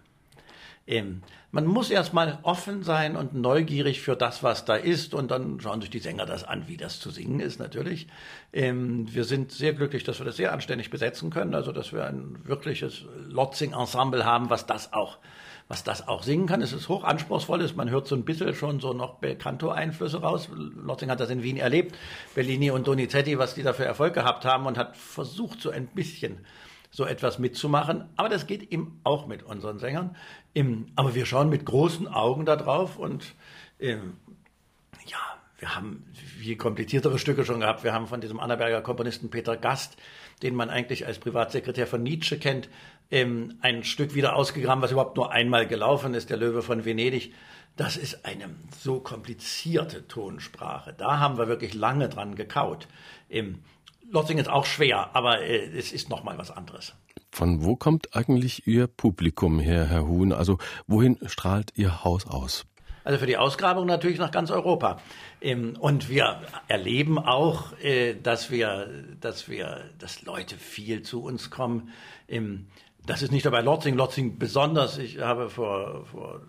Man 1.51 1.65
muss 1.65 1.89
erstmal 1.89 2.39
offen 2.43 2.83
sein 2.83 3.17
und 3.17 3.33
neugierig 3.33 4.01
für 4.01 4.15
das, 4.15 4.41
was 4.41 4.63
da 4.63 4.75
ist. 4.75 5.13
Und 5.13 5.31
dann 5.31 5.59
schauen 5.59 5.81
sich 5.81 5.89
die 5.89 5.99
Sänger 5.99 6.25
das 6.25 6.43
an, 6.43 6.67
wie 6.67 6.77
das 6.77 6.99
zu 6.99 7.09
singen 7.09 7.39
ist 7.39 7.59
natürlich. 7.59 8.07
Ähm, 8.53 9.13
wir 9.13 9.25
sind 9.25 9.51
sehr 9.51 9.73
glücklich, 9.73 10.03
dass 10.03 10.19
wir 10.19 10.25
das 10.25 10.37
sehr 10.37 10.53
anständig 10.53 10.89
besetzen 10.89 11.29
können. 11.29 11.55
Also, 11.55 11.71
dass 11.71 11.91
wir 11.91 12.05
ein 12.05 12.37
wirkliches 12.45 13.03
Lotzing-Ensemble 13.27 14.23
haben, 14.25 14.49
was 14.49 14.65
das 14.65 14.93
auch 14.93 15.19
was 15.67 15.83
das 15.83 16.07
auch 16.07 16.23
singen 16.23 16.47
kann. 16.47 16.61
Es 16.61 16.71
ist 16.71 16.87
hoch 16.87 17.03
anspruchsvoll, 17.03 17.69
man 17.75 17.89
hört 17.89 18.07
so 18.07 18.15
ein 18.15 18.23
bisschen 18.23 18.55
schon 18.55 18.79
so 18.79 18.93
noch 18.93 19.15
Belcanto-Einflüsse 19.15 20.21
raus. 20.21 20.49
Lotzing 20.53 21.09
hat 21.09 21.19
das 21.19 21.29
in 21.29 21.43
Wien 21.43 21.57
erlebt, 21.57 21.97
Bellini 22.35 22.71
und 22.71 22.87
Donizetti, 22.87 23.37
was 23.37 23.55
die 23.55 23.63
da 23.63 23.73
für 23.73 23.85
Erfolg 23.85 24.13
gehabt 24.13 24.45
haben 24.45 24.65
und 24.65 24.77
hat 24.77 24.95
versucht, 24.95 25.61
so 25.61 25.69
ein 25.69 25.87
bisschen 25.87 26.45
so 26.89 27.05
etwas 27.05 27.39
mitzumachen. 27.39 28.05
Aber 28.15 28.29
das 28.29 28.47
geht 28.47 28.71
eben 28.71 28.99
auch 29.03 29.27
mit 29.27 29.43
unseren 29.43 29.79
Sängern. 29.79 30.15
aber 30.95 31.15
wir 31.15 31.25
schauen 31.25 31.49
mit 31.49 31.65
großen 31.65 32.07
Augen 32.07 32.45
da 32.45 32.55
drauf 32.55 32.97
und 32.97 33.35
ähm, 33.79 34.17
ja, 35.05 35.17
wir 35.59 35.75
haben 35.75 36.05
viel 36.13 36.55
kompliziertere 36.55 37.19
Stücke 37.19 37.45
schon 37.45 37.59
gehabt. 37.59 37.83
Wir 37.83 37.93
haben 37.93 38.07
von 38.07 38.21
diesem 38.21 38.39
Annaberger 38.39 38.81
Komponisten 38.81 39.29
Peter 39.29 39.57
Gast, 39.57 39.97
den 40.43 40.55
man 40.55 40.69
eigentlich 40.69 41.05
als 41.05 41.19
Privatsekretär 41.19 41.87
von 41.87 42.03
Nietzsche 42.03 42.37
kennt, 42.37 42.69
ähm, 43.09 43.55
ein 43.61 43.83
Stück 43.83 44.13
wieder 44.13 44.35
ausgegraben, 44.35 44.81
was 44.81 44.91
überhaupt 44.91 45.17
nur 45.17 45.31
einmal 45.31 45.67
gelaufen 45.67 46.13
ist, 46.13 46.29
der 46.29 46.37
Löwe 46.37 46.61
von 46.61 46.85
Venedig. 46.85 47.33
Das 47.75 47.95
ist 47.95 48.25
eine 48.25 48.49
so 48.79 48.99
komplizierte 48.99 50.07
Tonsprache. 50.07 50.93
Da 50.97 51.19
haben 51.19 51.37
wir 51.37 51.47
wirklich 51.47 51.73
lange 51.73 52.09
dran 52.09 52.35
gekaut. 52.35 52.87
Ähm, 53.29 53.59
Lotzing 54.09 54.37
ist 54.37 54.49
auch 54.49 54.65
schwer, 54.65 55.15
aber 55.15 55.41
äh, 55.41 55.67
es 55.77 55.91
ist 55.91 56.09
noch 56.09 56.23
mal 56.23 56.37
was 56.37 56.51
anderes. 56.51 56.93
Von 57.31 57.63
wo 57.63 57.75
kommt 57.75 58.15
eigentlich 58.15 58.65
Ihr 58.65 58.87
Publikum 58.87 59.59
her, 59.59 59.85
Herr 59.85 60.07
Huhn? 60.07 60.31
Also 60.31 60.57
wohin 60.87 61.17
strahlt 61.27 61.73
Ihr 61.75 62.03
Haus 62.03 62.25
aus? 62.25 62.65
Also 63.03 63.19
für 63.19 63.25
die 63.25 63.37
Ausgrabung 63.37 63.85
natürlich 63.85 64.17
nach 64.17 64.31
ganz 64.31 64.51
Europa. 64.51 64.99
Ähm, 65.39 65.77
und 65.79 66.09
wir 66.09 66.41
erleben 66.67 67.17
auch, 67.17 67.71
äh, 67.81 68.15
dass 68.15 68.51
wir, 68.51 68.89
dass 69.21 69.47
wir, 69.47 69.85
dass 69.97 70.23
Leute 70.23 70.57
viel 70.57 71.03
zu 71.03 71.23
uns 71.23 71.49
kommen. 71.49 71.93
Das 73.07 73.21
ist 73.21 73.31
nicht 73.31 73.45
nur 73.45 73.53
bei 73.53 73.61
Lotzing, 73.61 73.95
Lotzing 73.95 74.37
besonders. 74.37 74.97
Ich 74.97 75.19
habe 75.19 75.49
vor, 75.49 76.05
vor 76.07 76.41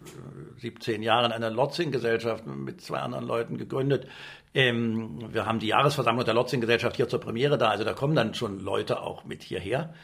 17 0.56 1.04
Jahren 1.04 1.30
eine 1.30 1.50
Lotzing-Gesellschaft 1.50 2.48
mit 2.48 2.80
zwei 2.80 2.98
anderen 2.98 3.26
Leuten 3.26 3.58
gegründet. 3.58 4.08
Ähm, 4.54 5.32
wir 5.32 5.46
haben 5.46 5.60
die 5.60 5.68
Jahresversammlung 5.68 6.24
der 6.24 6.34
Lotzing-Gesellschaft 6.34 6.96
hier 6.96 7.08
zur 7.08 7.20
Premiere 7.20 7.58
da. 7.58 7.70
Also 7.70 7.84
da 7.84 7.92
kommen 7.92 8.16
dann 8.16 8.34
schon 8.34 8.58
Leute 8.58 9.00
auch 9.02 9.24
mit 9.24 9.44
hierher. 9.44 9.94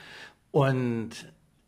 Und 0.53 1.11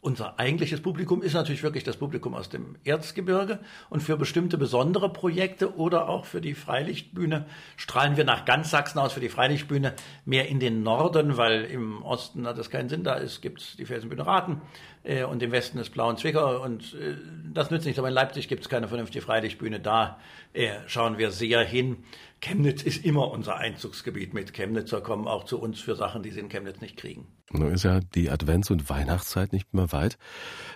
unser 0.07 0.39
eigentliches 0.39 0.81
Publikum 0.81 1.21
ist 1.21 1.35
natürlich 1.35 1.65
wirklich 1.65 1.83
das 1.83 1.97
Publikum 1.97 2.33
aus 2.35 2.49
dem 2.49 2.77
Erzgebirge. 2.85 3.59
Und 3.91 4.05
für 4.05 4.17
bestimmte 4.17 4.57
besondere 4.57 5.13
Projekte 5.13 5.77
oder 5.77 6.09
auch 6.09 6.27
für 6.27 6.41
die 6.41 6.55
Freilichtbühne 6.55 7.47
strahlen 7.77 8.17
wir 8.17 8.23
nach 8.23 8.45
ganz 8.45 8.71
Sachsen 8.71 9.01
aus 9.01 9.15
für 9.15 9.21
die 9.21 9.29
Freilichtbühne 9.29 9.95
mehr 10.25 10.49
in 10.49 10.61
den 10.61 10.85
Norden, 10.85 11.37
weil 11.37 11.65
im 11.65 12.05
Osten 12.05 12.47
hat 12.47 12.57
es 12.57 12.71
keinen 12.71 12.89
Sinn, 12.89 13.03
da 13.03 13.21
gibt 13.41 13.61
es 13.61 13.77
die 13.77 13.85
Felsenbühne 13.85 14.25
Raten 14.25 14.63
äh, 15.03 15.25
und 15.25 15.43
im 15.43 15.51
Westen 15.51 15.79
ist 15.79 15.91
Blauen 15.91 16.17
Zwickau 16.17 16.63
und 16.63 16.95
äh, 16.95 17.17
das 17.53 17.73
nützt 17.73 17.85
nichts, 17.85 17.99
aber 17.99 18.09
in 18.09 18.15
Leipzig 18.15 18.47
gibt 18.47 18.63
es 18.63 18.69
keine 18.69 18.87
vernünftige 18.87 19.25
Freilichtbühne, 19.25 19.81
da 19.81 20.21
äh, 20.53 20.71
schauen 20.87 21.19
wir 21.19 21.33
sehr 21.33 21.65
hin. 21.65 22.05
Chemnitz 22.41 22.83
ist 22.83 23.05
immer 23.05 23.31
unser 23.31 23.57
Einzugsgebiet 23.57 24.35
mit. 24.35 24.53
Chemnitzer 24.53 25.01
kommen 25.01 25.27
auch 25.27 25.45
zu 25.45 25.59
uns 25.59 25.81
für 25.81 25.97
Sachen, 25.97 26.23
die 26.23 26.31
sie 26.31 26.41
in 26.41 26.49
Chemnitz 26.49 26.81
nicht 26.81 26.97
kriegen. 26.97 27.27
Nun 27.51 27.73
ist 27.73 27.85
ja 27.85 28.01
die 28.01 28.31
Advents- 28.31 28.71
und 28.71 28.91
Weihnachtszeit 28.91 29.53
nicht 29.53 29.73
mehr 29.73 29.93
weit. 29.93 30.19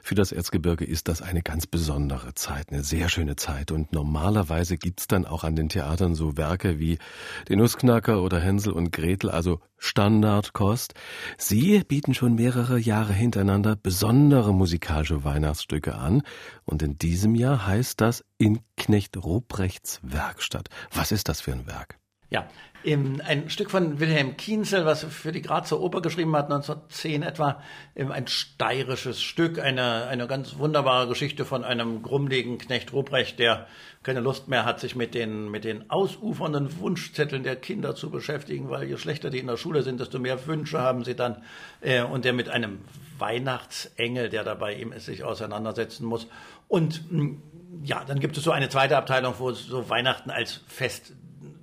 Für 0.02 0.14
das 0.14 0.32
Erzgebirge 0.32 0.84
ist 0.84 1.08
das 1.08 1.20
eine 1.20 1.42
ganz 1.42 1.66
besondere 1.66 2.34
Zeit, 2.34 2.70
eine 2.70 2.82
sehr 2.82 3.08
schöne 3.08 3.36
Zeit. 3.36 3.72
Und 3.72 3.92
normalerweise 3.92 4.78
gibt's 4.78 5.06
dann 5.06 5.26
auch 5.26 5.44
an 5.44 5.56
den 5.56 5.68
Theatern 5.68 6.14
so 6.14 6.36
Werke 6.36 6.78
wie 6.78 6.98
den 7.48 7.58
Nussknacker 7.58 8.22
oder 8.22 8.40
Hänsel 8.40 8.72
und 8.72 8.92
Gretel, 8.92 9.30
also 9.30 9.60
Standardkost. 9.80 10.94
Sie 11.36 11.82
bieten 11.82 12.14
schon 12.14 12.36
mehrere 12.36 12.78
Jahre 12.78 13.12
hintereinander 13.12 13.74
besondere 13.74 14.54
musikalische 14.54 15.24
Weihnachtsstücke 15.24 15.96
an. 15.96 16.22
Und 16.64 16.82
in 16.82 16.96
diesem 16.96 17.34
Jahr 17.34 17.66
heißt 17.66 18.00
das 18.00 18.24
in 18.38 18.60
Knecht 18.76 19.16
Ruprechts 19.16 19.98
Werkstatt. 20.02 20.68
Was 20.92 21.10
ist 21.10 21.28
das 21.28 21.40
für 21.40 21.52
ein 21.52 21.66
Werk? 21.66 21.99
Ja, 22.30 22.48
ein 22.82 23.50
Stück 23.50 23.70
von 23.70 24.00
Wilhelm 24.00 24.36
Kienzel, 24.36 24.86
was 24.86 25.04
für 25.04 25.32
die 25.32 25.42
Grazer 25.42 25.80
Oper 25.80 26.00
geschrieben 26.00 26.34
hat, 26.34 26.44
1910 26.44 27.22
etwa, 27.22 27.62
ein 27.94 28.26
steirisches 28.26 29.20
Stück, 29.20 29.58
eine, 29.58 30.06
eine 30.06 30.26
ganz 30.26 30.56
wunderbare 30.56 31.06
Geschichte 31.06 31.44
von 31.44 31.62
einem 31.62 32.02
grummeligen 32.02 32.56
Knecht 32.56 32.92
Ruprecht, 32.94 33.38
der 33.38 33.66
keine 34.02 34.20
Lust 34.20 34.48
mehr 34.48 34.64
hat, 34.64 34.80
sich 34.80 34.96
mit 34.96 35.14
den, 35.14 35.50
mit 35.50 35.64
den 35.64 35.90
ausufernden 35.90 36.78
Wunschzetteln 36.78 37.42
der 37.42 37.56
Kinder 37.56 37.94
zu 37.94 38.08
beschäftigen, 38.08 38.70
weil 38.70 38.88
je 38.88 38.96
schlechter 38.96 39.28
die 39.28 39.40
in 39.40 39.46
der 39.46 39.58
Schule 39.58 39.82
sind, 39.82 40.00
desto 40.00 40.18
mehr 40.18 40.46
Wünsche 40.46 40.80
haben 40.80 41.04
sie 41.04 41.14
dann, 41.14 41.42
äh, 41.82 42.02
und 42.02 42.24
der 42.24 42.32
mit 42.32 42.48
einem 42.48 42.78
Weihnachtsengel, 43.18 44.30
der 44.30 44.44
dabei 44.44 44.76
ihm 44.76 44.98
sich 44.98 45.22
auseinandersetzen 45.22 46.06
muss. 46.06 46.28
Und 46.66 47.04
ja, 47.82 48.04
dann 48.04 48.20
gibt 48.20 48.38
es 48.38 48.44
so 48.44 48.52
eine 48.52 48.70
zweite 48.70 48.96
Abteilung, 48.96 49.34
wo 49.38 49.52
so 49.52 49.90
Weihnachten 49.90 50.30
als 50.30 50.60
Fest 50.66 51.12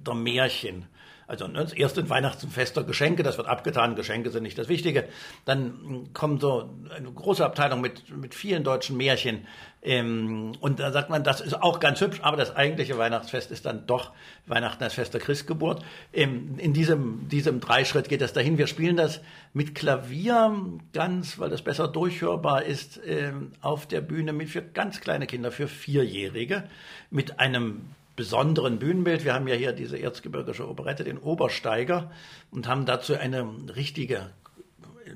der 0.07 0.15
Märchen. 0.15 0.85
Also 1.27 1.45
ne, 1.45 1.59
das 1.59 1.73
erste 1.73 2.09
Weihnachtsfest 2.09 2.77
der 2.77 2.83
Geschenke, 2.83 3.21
das 3.21 3.37
wird 3.37 3.47
abgetan, 3.47 3.95
Geschenke 3.95 4.29
sind 4.29 4.43
nicht 4.43 4.57
das 4.57 4.69
Wichtige. 4.69 5.09
Dann 5.43 6.09
kommt 6.13 6.41
so 6.41 6.69
eine 6.95 7.11
große 7.11 7.45
Abteilung 7.45 7.81
mit, 7.81 8.09
mit 8.15 8.33
vielen 8.33 8.63
deutschen 8.63 8.95
Märchen. 8.95 9.45
Ähm, 9.81 10.53
und 10.61 10.79
da 10.79 10.91
sagt 10.93 11.09
man, 11.09 11.25
das 11.25 11.41
ist 11.41 11.61
auch 11.61 11.81
ganz 11.81 11.99
hübsch, 11.99 12.19
aber 12.21 12.37
das 12.37 12.55
eigentliche 12.55 12.97
Weihnachtsfest 12.97 13.51
ist 13.51 13.65
dann 13.65 13.85
doch 13.87 14.13
Weihnachten 14.45 14.81
als 14.81 14.93
Fest 14.93 15.13
der 15.13 15.21
Christgeburt. 15.21 15.83
Ähm, 16.13 16.55
in 16.59 16.71
diesem, 16.71 17.27
diesem 17.27 17.59
Dreischritt 17.59 18.07
geht 18.07 18.21
das 18.21 18.31
dahin. 18.31 18.57
Wir 18.57 18.67
spielen 18.67 18.95
das 18.95 19.19
mit 19.53 19.75
Klavier 19.75 20.55
ganz, 20.93 21.39
weil 21.39 21.49
das 21.49 21.61
besser 21.61 21.89
durchhörbar 21.89 22.63
ist, 22.63 23.01
ähm, 23.05 23.51
auf 23.59 23.85
der 23.85 23.99
Bühne 23.99 24.31
mit 24.31 24.49
für 24.49 24.61
ganz 24.61 25.01
kleine 25.01 25.27
Kinder, 25.27 25.51
für 25.51 25.67
Vierjährige, 25.67 26.63
mit 27.11 27.39
einem 27.39 27.81
besonderen 28.17 28.79
Bühnenbild. 28.79 29.23
Wir 29.23 29.33
haben 29.33 29.47
ja 29.47 29.55
hier 29.55 29.71
diese 29.71 29.97
erzgebirgische 29.97 30.67
Operette, 30.67 31.05
den 31.05 31.17
Obersteiger, 31.17 32.11
und 32.51 32.67
haben 32.67 32.85
dazu 32.85 33.15
eine 33.15 33.47
richtige 33.73 34.31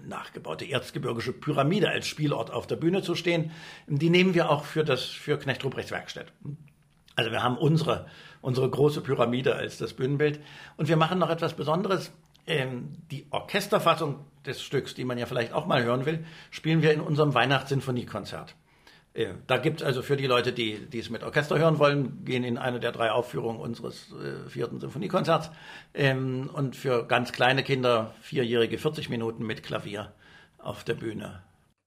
nachgebaute 0.08 0.66
erzgebirgische 0.66 1.34
Pyramide 1.34 1.90
als 1.90 2.08
Spielort 2.08 2.50
auf 2.50 2.66
der 2.66 2.78
Bühne 2.78 3.02
zu 3.02 3.16
stehen. 3.16 3.52
Die 3.88 4.10
nehmen 4.10 4.34
wir 4.34 4.50
auch 4.50 4.64
für 4.64 4.86
das 4.86 5.04
für 5.04 5.38
Knecht 5.38 5.66
Ruprechts 5.66 5.92
Werkstatt. 5.92 6.32
Also 7.16 7.32
wir 7.32 7.44
haben 7.44 7.58
unsere 7.58 8.06
unsere 8.42 8.70
große 8.70 9.02
Pyramide 9.02 9.56
als 9.56 9.78
das 9.78 9.94
Bühnenbild 9.94 10.40
und 10.78 10.88
wir 10.88 10.98
machen 10.98 11.20
noch 11.20 11.30
etwas 11.30 11.56
Besonderes. 11.56 12.12
Ähm, 12.48 12.94
die 13.12 13.28
Orchesterfassung 13.30 14.26
des 14.46 14.64
Stücks, 14.64 14.96
die 14.96 15.06
man 15.06 15.18
ja 15.18 15.28
vielleicht 15.28 15.54
auch 15.54 15.68
mal 15.68 15.84
hören 15.84 16.06
will, 16.06 16.26
spielen 16.50 16.82
wir 16.82 16.92
in 16.92 17.00
unserem 17.00 17.34
Weihnachtssinfoniekonzert. 17.34 18.56
Da 19.48 19.58
gibt 19.58 19.82
es 19.82 19.86
also 19.86 20.02
für 20.02 20.16
die 20.16 20.26
Leute, 20.26 20.54
die, 20.54 20.86
die 20.86 21.00
es 21.00 21.10
mit 21.10 21.24
Orchester 21.24 21.60
hören 21.60 21.80
wollen, 21.80 22.24
gehen 22.24 22.46
in 22.46 22.58
eine 22.58 22.80
der 22.80 22.94
drei 22.94 23.12
Aufführungen 23.12 23.60
unseres 23.60 24.14
äh, 24.14 24.50
vierten 24.50 24.80
Symphoniekonzerts. 24.80 25.52
Ähm, 25.94 26.50
und 26.54 26.78
für 26.78 27.06
ganz 27.06 27.34
kleine 27.34 27.64
Kinder, 27.64 28.14
vierjährige, 28.22 28.78
40 28.78 29.10
Minuten 29.10 29.46
mit 29.46 29.64
Klavier 29.64 30.14
auf 30.58 30.86
der 30.86 30.94
Bühne. 30.94 31.42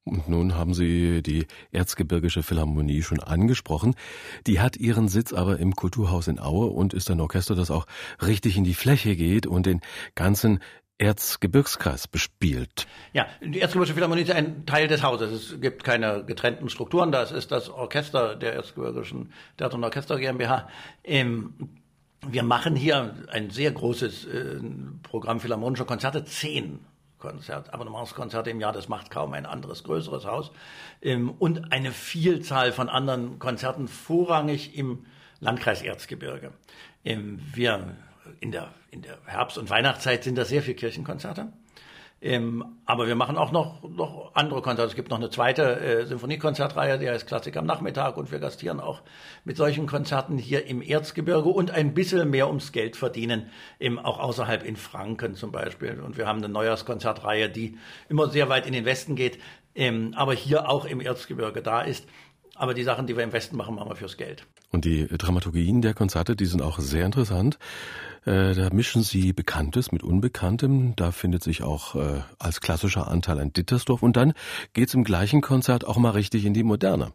Und 0.04 0.28
nun 0.28 0.54
haben 0.54 0.74
Sie 0.74 1.22
die 1.22 1.46
Erzgebirgische 1.72 2.42
Philharmonie 2.42 3.02
schon 3.02 3.20
angesprochen. 3.20 3.94
Die 4.46 4.60
hat 4.60 4.76
ihren 4.76 5.08
Sitz 5.08 5.32
aber 5.32 5.58
im 5.58 5.74
Kulturhaus 5.74 6.28
in 6.28 6.38
Aue 6.38 6.66
und 6.66 6.92
ist 6.92 7.10
ein 7.10 7.22
Orchester, 7.22 7.54
das 7.54 7.70
auch 7.70 7.86
richtig 8.20 8.58
in 8.58 8.64
die 8.64 8.74
Fläche 8.74 9.16
geht 9.16 9.46
und 9.46 9.64
den 9.64 9.80
ganzen 10.14 10.58
Erzgebirgskreis 10.98 12.06
bespielt. 12.06 12.86
Ja, 13.12 13.26
die 13.42 13.60
Erzgebirgische 13.60 13.94
Philharmonie 13.94 14.22
ist 14.22 14.30
ein 14.30 14.64
Teil 14.64 14.86
des 14.86 15.02
Hauses. 15.02 15.32
Es 15.32 15.60
gibt 15.60 15.82
keine 15.82 16.24
getrennten 16.24 16.68
Strukturen. 16.68 17.10
Das 17.10 17.32
ist 17.32 17.50
das 17.50 17.68
Orchester 17.68 18.36
der 18.36 18.54
Erzgebirgischen 18.54 19.32
Theater- 19.56 19.76
und 19.76 19.84
Orchester 19.84 20.18
GmbH. 20.18 20.68
Ähm, 21.02 21.54
wir 22.26 22.42
machen 22.42 22.76
hier 22.76 23.14
ein 23.28 23.50
sehr 23.50 23.72
großes 23.72 24.24
äh, 24.26 24.60
Programm 25.02 25.40
philharmonischer 25.40 25.84
Konzerte, 25.84 26.24
zehn 26.24 26.80
Konzert, 27.18 27.72
Abonnementskonzerte 27.72 28.50
im 28.50 28.60
Jahr, 28.60 28.72
das 28.72 28.90
macht 28.90 29.10
kaum 29.10 29.32
ein 29.32 29.46
anderes 29.46 29.82
größeres 29.82 30.26
Haus. 30.26 30.52
Ähm, 31.00 31.30
und 31.30 31.72
eine 31.72 31.90
Vielzahl 31.90 32.70
von 32.70 32.90
anderen 32.90 33.38
Konzerten, 33.38 33.88
vorrangig 33.88 34.76
im 34.76 35.06
Landkreis 35.40 35.82
Erzgebirge. 35.82 36.52
Ähm, 37.02 37.40
wir 37.54 37.96
in 38.40 38.52
der, 38.52 38.74
in 38.90 39.02
der 39.02 39.18
Herbst- 39.26 39.58
und 39.58 39.70
Weihnachtszeit 39.70 40.24
sind 40.24 40.36
das 40.36 40.48
sehr 40.48 40.62
viele 40.62 40.76
Kirchenkonzerte. 40.76 41.52
Ähm, 42.24 42.78
aber 42.86 43.06
wir 43.06 43.16
machen 43.16 43.36
auch 43.36 43.52
noch, 43.52 43.82
noch 43.82 44.34
andere 44.34 44.62
Konzerte. 44.62 44.88
Es 44.88 44.96
gibt 44.96 45.10
noch 45.10 45.18
eine 45.18 45.28
zweite 45.28 45.78
äh, 45.78 46.06
Symphoniekonzertreihe, 46.06 46.98
die 46.98 47.10
heißt 47.10 47.26
Klassik 47.26 47.54
am 47.58 47.66
Nachmittag 47.66 48.16
und 48.16 48.32
wir 48.32 48.38
gastieren 48.38 48.80
auch 48.80 49.02
mit 49.44 49.58
solchen 49.58 49.86
Konzerten 49.86 50.38
hier 50.38 50.64
im 50.66 50.80
Erzgebirge 50.80 51.50
und 51.50 51.70
ein 51.70 51.92
bisschen 51.92 52.30
mehr 52.30 52.48
ums 52.48 52.72
Geld 52.72 52.96
verdienen, 52.96 53.50
eben 53.78 53.98
auch 53.98 54.18
außerhalb 54.18 54.64
in 54.64 54.76
Franken 54.76 55.34
zum 55.34 55.52
Beispiel. 55.52 56.00
Und 56.00 56.16
wir 56.16 56.26
haben 56.26 56.38
eine 56.38 56.48
Neujahrskonzertreihe, 56.48 57.50
die 57.50 57.76
immer 58.08 58.30
sehr 58.30 58.48
weit 58.48 58.66
in 58.66 58.72
den 58.72 58.86
Westen 58.86 59.16
geht, 59.16 59.38
ähm, 59.74 60.14
aber 60.16 60.32
hier 60.32 60.70
auch 60.70 60.86
im 60.86 61.02
Erzgebirge 61.02 61.60
da 61.60 61.82
ist. 61.82 62.08
Aber 62.54 62.72
die 62.72 62.84
Sachen, 62.84 63.06
die 63.06 63.18
wir 63.18 63.24
im 63.24 63.34
Westen 63.34 63.58
machen, 63.58 63.74
machen 63.74 63.90
wir 63.90 63.96
fürs 63.96 64.16
Geld. 64.16 64.46
Und 64.74 64.84
die 64.84 65.06
Dramaturgien 65.06 65.82
der 65.82 65.94
Konzerte, 65.94 66.34
die 66.34 66.46
sind 66.46 66.60
auch 66.60 66.80
sehr 66.80 67.06
interessant. 67.06 67.60
Äh, 68.24 68.54
da 68.54 68.70
mischen 68.72 69.04
Sie 69.04 69.32
Bekanntes 69.32 69.92
mit 69.92 70.02
Unbekanntem. 70.02 70.96
Da 70.96 71.12
findet 71.12 71.44
sich 71.44 71.62
auch 71.62 71.94
äh, 71.94 72.22
als 72.40 72.60
klassischer 72.60 73.06
Anteil 73.06 73.38
ein 73.38 73.52
Dittersdorf. 73.52 74.02
Und 74.02 74.16
dann 74.16 74.32
geht's 74.72 74.92
im 74.94 75.04
gleichen 75.04 75.42
Konzert 75.42 75.86
auch 75.86 75.96
mal 75.96 76.10
richtig 76.10 76.44
in 76.44 76.54
die 76.54 76.64
Moderne. 76.64 77.12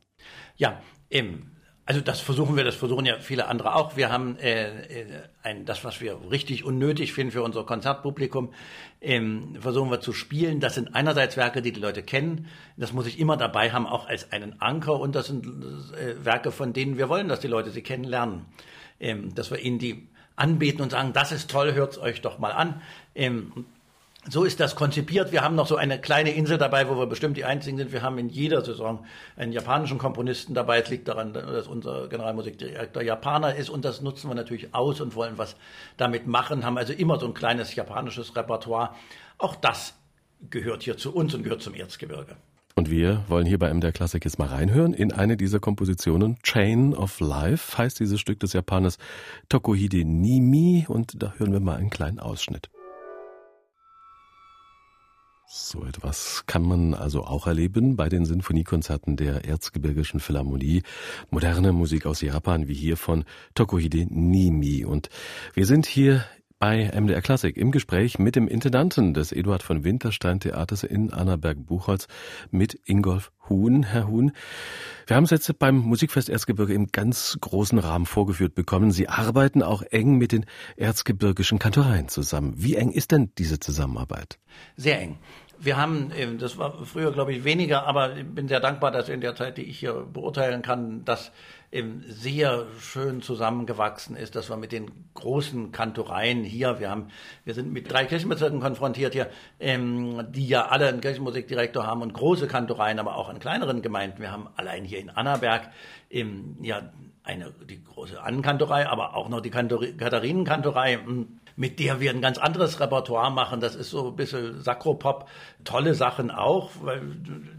Ja, 0.56 0.80
eben. 1.10 1.52
Also 1.90 2.02
das 2.02 2.20
versuchen 2.20 2.56
wir, 2.56 2.64
das 2.64 2.76
versuchen 2.76 3.08
ja 3.08 3.18
viele 3.20 3.48
andere 3.48 3.74
auch. 3.74 3.98
Wir 3.98 4.12
haben 4.12 4.38
äh, 4.38 4.68
äh, 5.02 5.06
ein, 5.42 5.66
das, 5.66 5.84
was 5.84 6.02
wir 6.02 6.20
richtig 6.30 6.64
unnötig 6.64 7.14
finden 7.14 7.32
für 7.32 7.42
unser 7.42 7.64
Konzertpublikum, 7.64 8.54
ähm, 9.02 9.58
versuchen 9.60 9.90
wir 9.90 10.00
zu 10.00 10.14
spielen. 10.14 10.60
Das 10.60 10.76
sind 10.76 10.94
einerseits 10.94 11.36
Werke, 11.36 11.64
die 11.64 11.72
die 11.72 11.80
Leute 11.80 12.04
kennen. 12.04 12.46
Das 12.78 12.94
muss 12.94 13.08
ich 13.08 13.18
immer 13.18 13.38
dabei 13.38 13.72
haben, 13.72 13.88
auch 13.88 14.08
als 14.08 14.32
einen 14.32 14.62
Anker. 14.62 15.00
Und 15.00 15.16
das 15.16 15.26
sind 15.26 15.48
äh, 15.48 16.24
Werke, 16.24 16.52
von 16.52 16.74
denen 16.74 17.00
wir 17.00 17.10
wollen, 17.10 17.28
dass 17.28 17.40
die 17.40 17.48
Leute 17.48 17.72
sie 17.72 17.82
kennenlernen. 17.82 18.46
Ähm, 19.00 19.34
dass 19.34 19.50
wir 19.50 19.58
ihnen 19.58 19.80
die 19.80 20.10
anbieten 20.36 20.84
und 20.84 20.92
sagen, 20.92 21.12
das 21.14 21.32
ist 21.32 21.50
toll, 21.50 21.74
hört's 21.74 21.98
euch 21.98 22.22
doch 22.22 22.38
mal 22.38 22.52
an. 22.52 22.84
Ähm, 23.16 23.66
so 24.28 24.44
ist 24.44 24.60
das 24.60 24.76
konzipiert. 24.76 25.32
Wir 25.32 25.42
haben 25.42 25.56
noch 25.56 25.68
so 25.68 25.78
eine 25.78 26.00
kleine 26.00 26.32
Insel 26.32 26.58
dabei, 26.58 26.90
wo 26.90 26.98
wir 26.98 27.08
bestimmt 27.08 27.38
die 27.38 27.46
einzigen 27.46 27.78
sind. 27.78 27.94
Wir 27.94 28.02
haben 28.02 28.18
in 28.18 28.30
jeder 28.30 28.64
Saison 28.64 29.06
einen 29.38 29.54
japanischen 29.54 29.98
Komponisten 29.98 30.54
dabei. 30.54 30.80
Es 30.80 30.90
liegt 30.90 31.08
daran, 31.08 31.34
dass 31.34 31.68
unser 31.68 32.10
Generalmusikdirektor 32.10 33.02
Japaner 33.02 33.56
ist 33.56 33.70
und 33.70 33.86
das 33.86 34.02
nutzen 34.02 34.30
wir 34.30 34.36
natürlich 34.36 34.74
aus 34.76 35.00
und 35.00 35.16
wollen 35.16 35.38
was 35.38 35.56
damit 35.98 36.28
machen. 36.28 36.66
Haben 36.66 36.78
also 36.78 36.94
immer 36.94 37.20
so 37.20 37.28
ein 37.28 37.34
kleines 37.34 37.74
japanisches 37.76 38.36
Repertoire. 38.36 38.90
Auch 39.38 39.56
das 39.56 39.94
gehört 40.50 40.84
hier 40.84 40.98
zu 40.98 41.14
uns 41.14 41.34
und 41.34 41.44
gehört 41.44 41.62
zum 41.62 41.74
Erzgebirge. 41.74 42.36
Und 42.76 42.90
wir 42.90 43.24
wollen 43.28 43.46
hier 43.46 43.60
bei 43.60 43.74
MDR 43.74 43.92
Klassik 43.92 44.24
jetzt 44.26 44.40
mal 44.40 44.48
reinhören 44.48 44.94
in 44.94 45.12
eine 45.12 45.38
dieser 45.38 45.60
Kompositionen. 45.60 46.38
Chain 46.44 46.94
of 46.94 47.20
Life 47.20 47.78
heißt 47.78 48.00
dieses 48.00 48.20
Stück 48.20 48.40
des 48.40 48.54
Japaners 48.54 48.98
Tokuhide 49.50 50.06
Nimi 50.06 50.86
und 50.88 51.22
da 51.22 51.34
hören 51.38 51.52
wir 51.52 51.60
mal 51.60 51.78
einen 51.78 51.90
kleinen 51.90 52.20
Ausschnitt. 52.20 52.70
So 55.52 55.84
etwas 55.84 56.44
kann 56.46 56.62
man 56.62 56.94
also 56.94 57.24
auch 57.24 57.48
erleben 57.48 57.96
bei 57.96 58.08
den 58.08 58.24
Sinfoniekonzerten 58.24 59.18
der 59.18 59.46
Erzgebirgischen 59.46 60.20
Philharmonie. 60.20 60.84
Moderne 61.32 61.72
Musik 61.72 62.06
aus 62.06 62.22
Japan, 62.22 62.68
wie 62.68 62.76
hier 62.76 62.98
von 62.98 63.26
Tokuhide 63.56 64.06
Nimi. 64.12 64.86
Und 64.86 65.10
wir 65.56 65.66
sind 65.66 65.88
hier 65.88 66.24
bei 66.60 66.92
MDR 66.94 67.22
Klassik 67.22 67.56
im 67.56 67.72
Gespräch 67.72 68.20
mit 68.20 68.36
dem 68.36 68.50
Intendanten 68.50 69.14
des 69.14 69.32
Eduard 69.32 69.64
von 69.64 69.86
Winterstein 69.86 70.42
Theaters 70.42 70.84
in 70.84 71.14
Annaberg-Buchholz 71.14 72.08
mit 72.52 72.78
Ingolf 72.84 73.32
Huhn. 73.48 73.84
Herr 73.84 74.08
Huhn, 74.10 74.34
wir 75.08 75.16
haben 75.16 75.24
es 75.24 75.30
jetzt 75.30 75.58
beim 75.58 75.78
Musikfest 75.78 76.30
Erzgebirge 76.30 76.74
im 76.74 76.88
ganz 76.88 77.38
großen 77.40 77.80
Rahmen 77.80 78.06
vorgeführt 78.06 78.56
bekommen. 78.56 78.92
Sie 78.92 79.08
arbeiten 79.08 79.64
auch 79.64 79.84
eng 79.84 80.18
mit 80.18 80.34
den 80.34 80.46
erzgebirgischen 80.76 81.60
Kantoreien 81.60 82.10
zusammen. 82.10 82.54
Wie 82.58 82.76
eng 82.76 82.92
ist 82.92 83.14
denn 83.14 83.32
diese 83.38 83.60
Zusammenarbeit? 83.60 84.38
Sehr 84.76 85.00
eng. 85.02 85.18
Wir 85.62 85.76
haben, 85.76 86.12
das 86.40 86.58
war 86.58 86.86
früher, 86.86 87.12
glaube 87.12 87.34
ich, 87.34 87.44
weniger, 87.44 87.86
aber 87.86 88.16
ich 88.16 88.26
bin 88.26 88.48
sehr 88.48 88.62
dankbar, 88.62 88.92
dass 88.92 89.10
in 89.10 89.20
der 89.20 89.36
Zeit, 89.36 89.58
die 89.58 89.64
ich 89.64 89.80
hier 89.80 89.94
beurteilen 89.94 90.62
kann, 90.62 91.04
dass 91.04 91.34
sehr 92.08 92.66
schön 92.80 93.22
zusammengewachsen 93.22 94.16
ist, 94.16 94.36
dass 94.36 94.50
wir 94.50 94.58
mit 94.58 94.72
den 94.72 94.90
großen 95.14 95.72
Kantoreien 95.72 96.44
hier, 96.44 96.80
wir 96.80 96.90
haben, 96.90 97.10
wir 97.46 97.54
sind 97.54 97.72
mit 97.72 97.92
drei 97.92 98.06
Kirchenbezirken 98.06 98.60
konfrontiert 98.60 99.14
hier, 99.14 99.30
ähm, 99.60 100.26
die 100.32 100.48
ja 100.48 100.68
alle 100.68 100.88
einen 100.88 101.02
Kirchenmusikdirektor 101.02 101.86
haben 101.86 102.02
und 102.02 102.14
große 102.14 102.48
Kantoreien, 102.48 102.98
aber 102.98 103.16
auch 103.16 103.30
in 103.30 103.40
kleineren 103.40 103.84
Gemeinden. 103.84 104.20
Wir 104.20 104.32
haben 104.32 104.48
allein 104.56 104.84
hier 104.84 105.00
in 105.00 105.12
Annaberg 105.12 105.70
ähm, 106.10 106.58
ja 106.62 106.92
eine 107.24 107.54
die 107.70 107.84
große 107.84 108.20
Annenkantorei, 108.20 108.88
aber 108.88 109.16
auch 109.16 109.30
noch 109.30 109.42
die 109.42 109.52
Katharinenkantorei 109.52 111.00
mit 111.60 111.78
der 111.82 112.00
wir 112.00 112.12
ein 112.12 112.22
ganz 112.22 112.38
anderes 112.38 112.80
Repertoire 112.80 113.32
machen. 113.32 113.60
Das 113.60 113.76
ist 113.76 113.90
so 113.90 114.08
ein 114.08 114.16
bisschen 114.16 114.62
Sakropop. 114.62 115.28
Tolle 115.66 115.94
Sachen 115.94 116.32
auch, 116.32 116.72
weil 116.82 117.02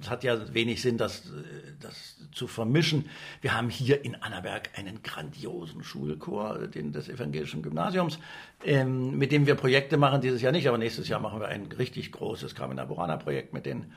es 0.00 0.08
hat 0.08 0.24
ja 0.24 0.54
wenig 0.54 0.80
Sinn, 0.80 0.96
das, 0.96 1.30
das 1.80 2.16
zu 2.32 2.46
vermischen. 2.46 3.10
Wir 3.42 3.54
haben 3.54 3.68
hier 3.68 4.02
in 4.02 4.14
Annaberg 4.14 4.70
einen 4.74 5.02
grandiosen 5.02 5.84
Schulchor, 5.84 6.66
den 6.68 6.92
des 6.92 7.10
evangelischen 7.10 7.62
Gymnasiums, 7.62 8.18
ähm, 8.64 9.18
mit 9.18 9.32
dem 9.32 9.46
wir 9.46 9.54
Projekte 9.54 9.98
machen. 9.98 10.22
Dieses 10.22 10.40
Jahr 10.40 10.52
nicht, 10.52 10.66
aber 10.66 10.78
nächstes 10.78 11.06
Jahr 11.08 11.20
machen 11.20 11.38
wir 11.38 11.48
ein 11.48 11.66
richtig 11.66 12.10
großes 12.10 12.54
Carmina 12.54 12.86
Burana 12.86 13.18
Projekt 13.18 13.52
mit 13.52 13.66
denen. 13.66 13.92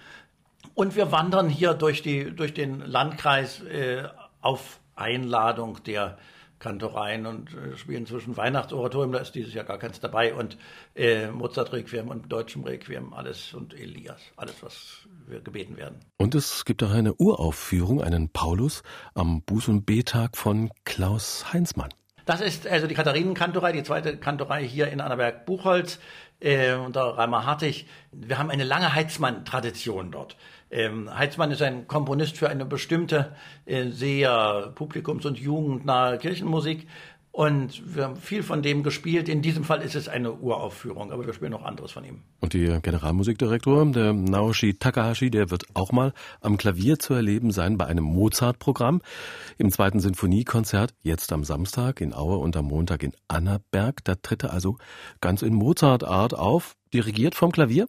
Und 0.74 0.98
wir 0.98 1.14
wandern 1.14 1.48
hier 1.48 1.74
durch, 1.74 2.02
die, 2.02 2.36
durch 2.36 2.54
den 2.54 2.82
Landkreis 2.82 3.62
äh, 3.64 4.04
auf 4.42 4.82
Einladung 4.98 5.82
der 5.86 6.18
Kantoreien 6.64 7.26
und 7.26 7.54
äh, 7.54 7.78
spielen 7.78 8.06
zwischen 8.06 8.36
Weihnachtsoratorium, 8.36 9.12
da 9.12 9.20
ist 9.20 9.36
dieses 9.36 9.54
Jahr 9.54 9.66
gar 9.66 9.78
keins 9.78 10.00
dabei, 10.00 10.34
und 10.34 10.58
äh, 10.96 11.28
Mozart-Requiem 11.28 12.08
und 12.08 12.32
deutschem 12.32 12.64
Requiem, 12.64 13.14
alles 13.14 13.54
und 13.54 13.74
Elias, 13.74 14.22
alles, 14.38 14.56
was 14.64 15.08
wir 15.28 15.42
gebeten 15.42 15.78
werden. 15.78 16.00
Und 16.18 16.34
es 16.34 16.66
gibt 16.66 16.82
auch 16.82 16.92
eine 16.92 17.14
Uraufführung, 17.16 18.02
einen 18.02 18.30
Paulus 18.30 18.82
am 19.14 19.44
Buß- 19.46 19.70
und 19.70 19.86
B-Tag 19.86 20.38
von 20.38 20.72
Klaus 20.86 21.54
Heinzmann. 21.54 21.90
Das 22.26 22.40
ist 22.40 22.68
also 22.68 22.88
die 22.88 22.96
Katharinenkantorei, 22.96 23.74
die 23.74 23.84
zweite 23.84 24.16
Kantorei 24.18 24.66
hier 24.66 24.88
in 24.88 25.02
Annaberg-Buchholz 25.02 26.00
äh, 26.40 26.74
unter 26.74 27.18
Reimer 27.18 27.46
Hartig. 27.46 27.86
Wir 28.14 28.38
haben 28.38 28.50
eine 28.50 28.64
lange 28.64 28.96
Heizmann-Tradition 28.96 30.12
dort. 30.12 30.38
Ähm, 30.72 31.14
Heitzmann 31.16 31.52
ist 31.52 31.62
ein 31.62 31.86
Komponist 31.88 32.38
für 32.38 32.50
eine 32.50 32.66
bestimmte, 32.66 33.36
äh, 33.66 33.90
sehr 33.90 34.72
publikums- 34.74 35.26
und 35.26 35.38
jugendnahe 35.38 36.18
Kirchenmusik. 36.18 36.88
Und 37.36 37.82
wir 37.96 38.04
haben 38.04 38.16
viel 38.16 38.44
von 38.44 38.62
dem 38.62 38.84
gespielt. 38.84 39.28
In 39.28 39.42
diesem 39.42 39.64
Fall 39.64 39.82
ist 39.82 39.96
es 39.96 40.08
eine 40.08 40.34
Uraufführung, 40.34 41.12
aber 41.12 41.26
wir 41.26 41.34
spielen 41.34 41.50
noch 41.50 41.64
anderes 41.64 41.92
von 41.92 42.06
ihm. 42.06 42.22
Und 42.42 42.54
der 42.54 42.80
Generalmusikdirektor, 42.80 43.92
der 43.92 44.14
Naoshi 44.14 44.76
Takahashi, 44.76 45.32
der 45.32 45.50
wird 45.50 45.66
auch 45.74 45.92
mal 45.92 46.14
am 46.42 46.58
Klavier 46.58 47.00
zu 47.00 47.16
erleben 47.16 47.50
sein 47.50 47.80
bei 47.80 47.88
einem 47.88 48.04
Mozart-Programm 48.04 49.02
im 49.58 49.72
zweiten 49.72 50.00
Sinfoniekonzert, 50.00 50.94
jetzt 51.02 51.34
am 51.34 51.44
Samstag 51.44 52.02
in 52.02 52.14
Aue 52.14 52.38
und 52.38 52.56
am 52.56 52.66
Montag 52.66 53.02
in 53.02 53.14
Annaberg. 53.28 54.04
Da 54.04 54.14
tritt 54.14 54.44
er 54.44 54.54
also 54.54 54.78
ganz 55.20 55.42
in 55.42 55.56
Mozart-Art 55.56 56.36
auf, 56.36 56.76
dirigiert 56.94 57.34
vom 57.34 57.52
Klavier. 57.52 57.88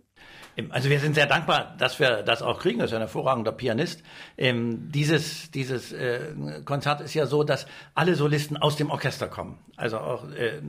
Also 0.71 0.89
wir 0.89 1.01
sind 1.01 1.17
sehr 1.17 1.27
dankbar, 1.27 1.75
dass 1.79 1.99
wir 1.99 2.23
das 2.23 2.41
auch 2.41 2.61
kriegen. 2.61 2.79
Das 2.79 2.91
ist 2.91 2.95
ein 2.95 3.01
hervorragender 3.01 3.51
Pianist. 3.51 4.05
Ähm, 4.39 4.89
dieses 4.93 5.51
dieses 5.51 5.93
äh, 5.93 6.33
Konzert 6.65 7.01
ist 7.01 7.15
ja 7.15 7.27
so, 7.27 7.43
dass 7.43 7.67
alle 7.95 8.15
Solisten 8.15 8.57
aus 8.57 8.77
dem 8.77 8.91
Orchester 8.91 9.27
kommen. 9.27 9.59
Also 9.77 9.99
auch 9.99 10.31
äh, 10.31 10.61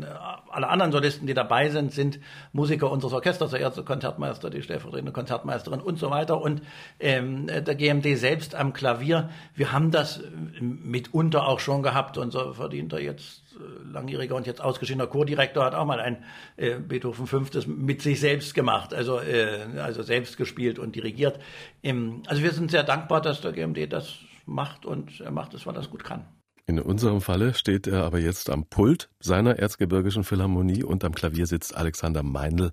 alle 0.49 0.69
anderen 0.69 0.91
Solisten, 0.91 1.27
die 1.27 1.35
dabei 1.35 1.69
sind, 1.69 1.91
sind 1.91 2.19
Musiker 2.51 2.89
unseres 2.89 3.13
Orchesters, 3.13 3.51
der 3.51 3.59
erste 3.59 3.83
Konzertmeister, 3.83 4.49
die 4.49 4.63
stellvertretende 4.63 5.11
Konzertmeisterin 5.11 5.81
und 5.81 5.99
so 5.99 6.09
weiter. 6.09 6.41
Und 6.41 6.63
ähm, 6.99 7.45
der 7.45 7.75
GMD 7.75 8.17
selbst 8.17 8.55
am 8.55 8.73
Klavier. 8.73 9.29
Wir 9.53 9.71
haben 9.71 9.91
das 9.91 10.23
mitunter 10.59 11.47
auch 11.47 11.59
schon 11.59 11.83
gehabt. 11.83 12.17
Unser 12.17 12.55
verdienter 12.55 12.99
jetzt 12.99 13.45
äh, 13.55 13.93
langjähriger 13.93 14.35
und 14.35 14.47
jetzt 14.47 14.61
ausgeschiedener 14.61 15.07
Chordirektor 15.07 15.63
hat 15.63 15.75
auch 15.75 15.85
mal 15.85 15.99
ein 15.99 16.23
äh, 16.57 16.75
Beethoven 16.79 17.27
Fünftes 17.27 17.67
mit 17.67 18.01
sich 18.01 18.19
selbst 18.19 18.53
gemacht, 18.53 18.93
also 18.93 19.19
äh, 19.19 19.44
also 19.77 20.03
selbst 20.03 20.37
gespielt 20.37 20.79
und 20.79 20.95
dirigiert. 20.95 21.39
Im, 21.81 22.23
also 22.27 22.43
wir 22.43 22.51
sind 22.51 22.71
sehr 22.71 22.83
dankbar, 22.83 23.21
dass 23.21 23.41
der 23.41 23.51
GMD 23.51 23.91
das 23.91 24.19
macht 24.45 24.85
und 24.85 25.21
er 25.21 25.31
macht 25.31 25.53
es, 25.53 25.65
weil 25.65 25.75
er 25.75 25.81
es 25.81 25.89
gut 25.89 26.03
kann. 26.03 26.25
In 26.67 26.79
unserem 26.79 27.21
Falle 27.21 27.53
steht 27.53 27.85
er 27.85 28.05
aber 28.05 28.17
jetzt 28.17 28.49
am 28.49 28.65
Pult 28.65 29.09
seiner 29.19 29.59
Erzgebirgischen 29.59 30.23
Philharmonie 30.23 30.83
und 30.83 31.03
am 31.03 31.13
Klavier 31.13 31.45
sitzt 31.45 31.77
Alexander 31.77 32.23
Meindl 32.23 32.71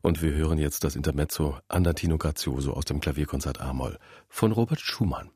und 0.00 0.22
wir 0.22 0.32
hören 0.32 0.58
jetzt 0.58 0.84
das 0.84 0.94
Intermezzo 0.94 1.58
Andantino 1.66 2.18
Grazioso 2.18 2.72
aus 2.72 2.84
dem 2.84 3.00
Klavierkonzert 3.00 3.60
A-Moll 3.60 3.98
von 4.28 4.52
Robert 4.52 4.80
Schumann. 4.80 5.30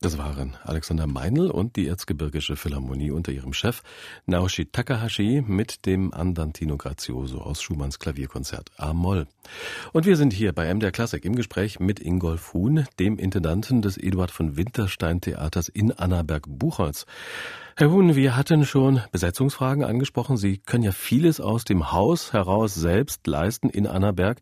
Das 0.00 0.16
waren 0.16 0.56
Alexander 0.62 1.08
Meinl 1.08 1.50
und 1.50 1.74
die 1.74 1.88
Erzgebirgische 1.88 2.54
Philharmonie 2.54 3.10
unter 3.10 3.32
ihrem 3.32 3.52
Chef 3.52 3.82
Naoshi 4.26 4.66
Takahashi 4.66 5.42
mit 5.44 5.86
dem 5.86 6.14
Andantino 6.14 6.76
Grazioso 6.76 7.38
aus 7.38 7.60
Schumanns 7.60 7.98
Klavierkonzert 7.98 8.70
A-Moll. 8.76 9.26
Und 9.92 10.06
wir 10.06 10.16
sind 10.16 10.32
hier 10.32 10.52
bei 10.52 10.72
MDR 10.72 10.92
Klassik 10.92 11.24
im 11.24 11.34
Gespräch 11.34 11.80
mit 11.80 11.98
Ingolf 11.98 12.54
Huhn, 12.54 12.86
dem 13.00 13.18
Intendanten 13.18 13.82
des 13.82 13.96
Eduard 13.96 14.30
von 14.30 14.56
Winterstein 14.56 15.20
Theaters 15.20 15.68
in 15.68 15.90
Annaberg-Buchholz. 15.90 17.04
Herr 17.74 17.90
Huhn, 17.90 18.14
wir 18.14 18.36
hatten 18.36 18.64
schon 18.66 19.02
Besetzungsfragen 19.10 19.82
angesprochen. 19.82 20.36
Sie 20.36 20.58
können 20.58 20.84
ja 20.84 20.92
vieles 20.92 21.40
aus 21.40 21.64
dem 21.64 21.90
Haus 21.90 22.32
heraus 22.32 22.76
selbst 22.76 23.26
leisten 23.26 23.68
in 23.68 23.88
Annaberg. 23.88 24.40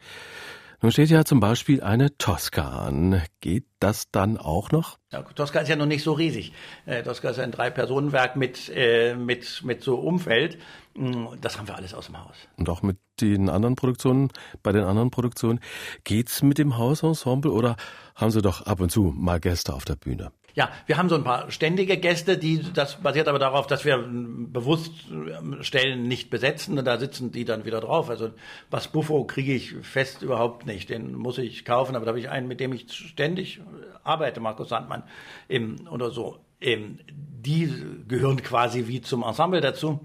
Nun 0.82 0.92
steht 0.92 1.10
ja 1.10 1.24
zum 1.24 1.40
Beispiel 1.40 1.82
eine 1.82 2.16
Tosca 2.18 2.86
an. 2.86 3.22
Geht 3.40 3.66
das 3.80 4.10
dann 4.10 4.36
auch 4.36 4.70
noch? 4.70 4.98
Ja, 5.10 5.22
Tosca 5.22 5.60
ist 5.60 5.68
ja 5.68 5.76
noch 5.76 5.86
nicht 5.86 6.02
so 6.02 6.12
riesig. 6.12 6.52
Äh, 6.84 7.02
Tosca 7.02 7.30
ist 7.30 7.38
ein 7.38 7.50
Drei-Personen-Werk 7.50 8.36
mit, 8.36 8.70
äh, 8.74 9.14
mit, 9.14 9.62
mit 9.64 9.82
so 9.82 9.96
Umfeld. 9.96 10.58
Mm, 10.94 11.26
das 11.40 11.58
haben 11.58 11.66
wir 11.66 11.76
alles 11.76 11.94
aus 11.94 12.06
dem 12.06 12.22
Haus. 12.22 12.36
Und 12.56 12.68
auch 12.68 12.82
mit 12.82 12.98
den 13.20 13.48
anderen 13.48 13.76
Produktionen, 13.76 14.30
bei 14.62 14.72
den 14.72 14.84
anderen 14.84 15.10
Produktionen. 15.10 15.60
Geht's 16.04 16.42
mit 16.42 16.58
dem 16.58 16.76
Hausensemble 16.76 17.50
oder 17.50 17.76
haben 18.14 18.30
Sie 18.30 18.42
doch 18.42 18.62
ab 18.62 18.80
und 18.80 18.90
zu 18.90 19.14
mal 19.16 19.40
Gäste 19.40 19.72
auf 19.72 19.84
der 19.84 19.96
Bühne? 19.96 20.30
Ja, 20.56 20.70
wir 20.86 20.96
haben 20.96 21.10
so 21.10 21.16
ein 21.16 21.22
paar 21.22 21.50
ständige 21.50 21.98
Gäste, 21.98 22.38
die 22.38 22.62
das 22.72 22.96
basiert 23.02 23.28
aber 23.28 23.38
darauf, 23.38 23.66
dass 23.66 23.84
wir 23.84 23.98
bewusst 24.08 24.90
ähm, 25.10 25.62
Stellen 25.62 26.08
nicht 26.08 26.30
besetzen 26.30 26.78
und 26.78 26.86
da 26.86 26.98
sitzen 26.98 27.30
die 27.30 27.44
dann 27.44 27.66
wieder 27.66 27.82
drauf. 27.82 28.08
Also 28.08 28.30
Bass 28.70 28.88
Buffo 28.88 29.24
kriege 29.24 29.52
ich 29.52 29.74
fest 29.82 30.22
überhaupt 30.22 30.64
nicht, 30.64 30.88
den 30.88 31.14
muss 31.14 31.36
ich 31.36 31.66
kaufen, 31.66 31.94
aber 31.94 32.06
da 32.06 32.08
habe 32.08 32.20
ich 32.20 32.30
einen, 32.30 32.48
mit 32.48 32.58
dem 32.60 32.72
ich 32.72 32.90
ständig 32.90 33.60
arbeite, 34.02 34.40
Markus 34.40 34.70
Sandmann 34.70 35.02
im, 35.46 35.86
oder 35.90 36.10
so. 36.10 36.38
Im, 36.58 37.00
die 37.12 37.70
gehören 38.08 38.42
quasi 38.42 38.86
wie 38.86 39.02
zum 39.02 39.24
Ensemble 39.24 39.60
dazu, 39.60 40.00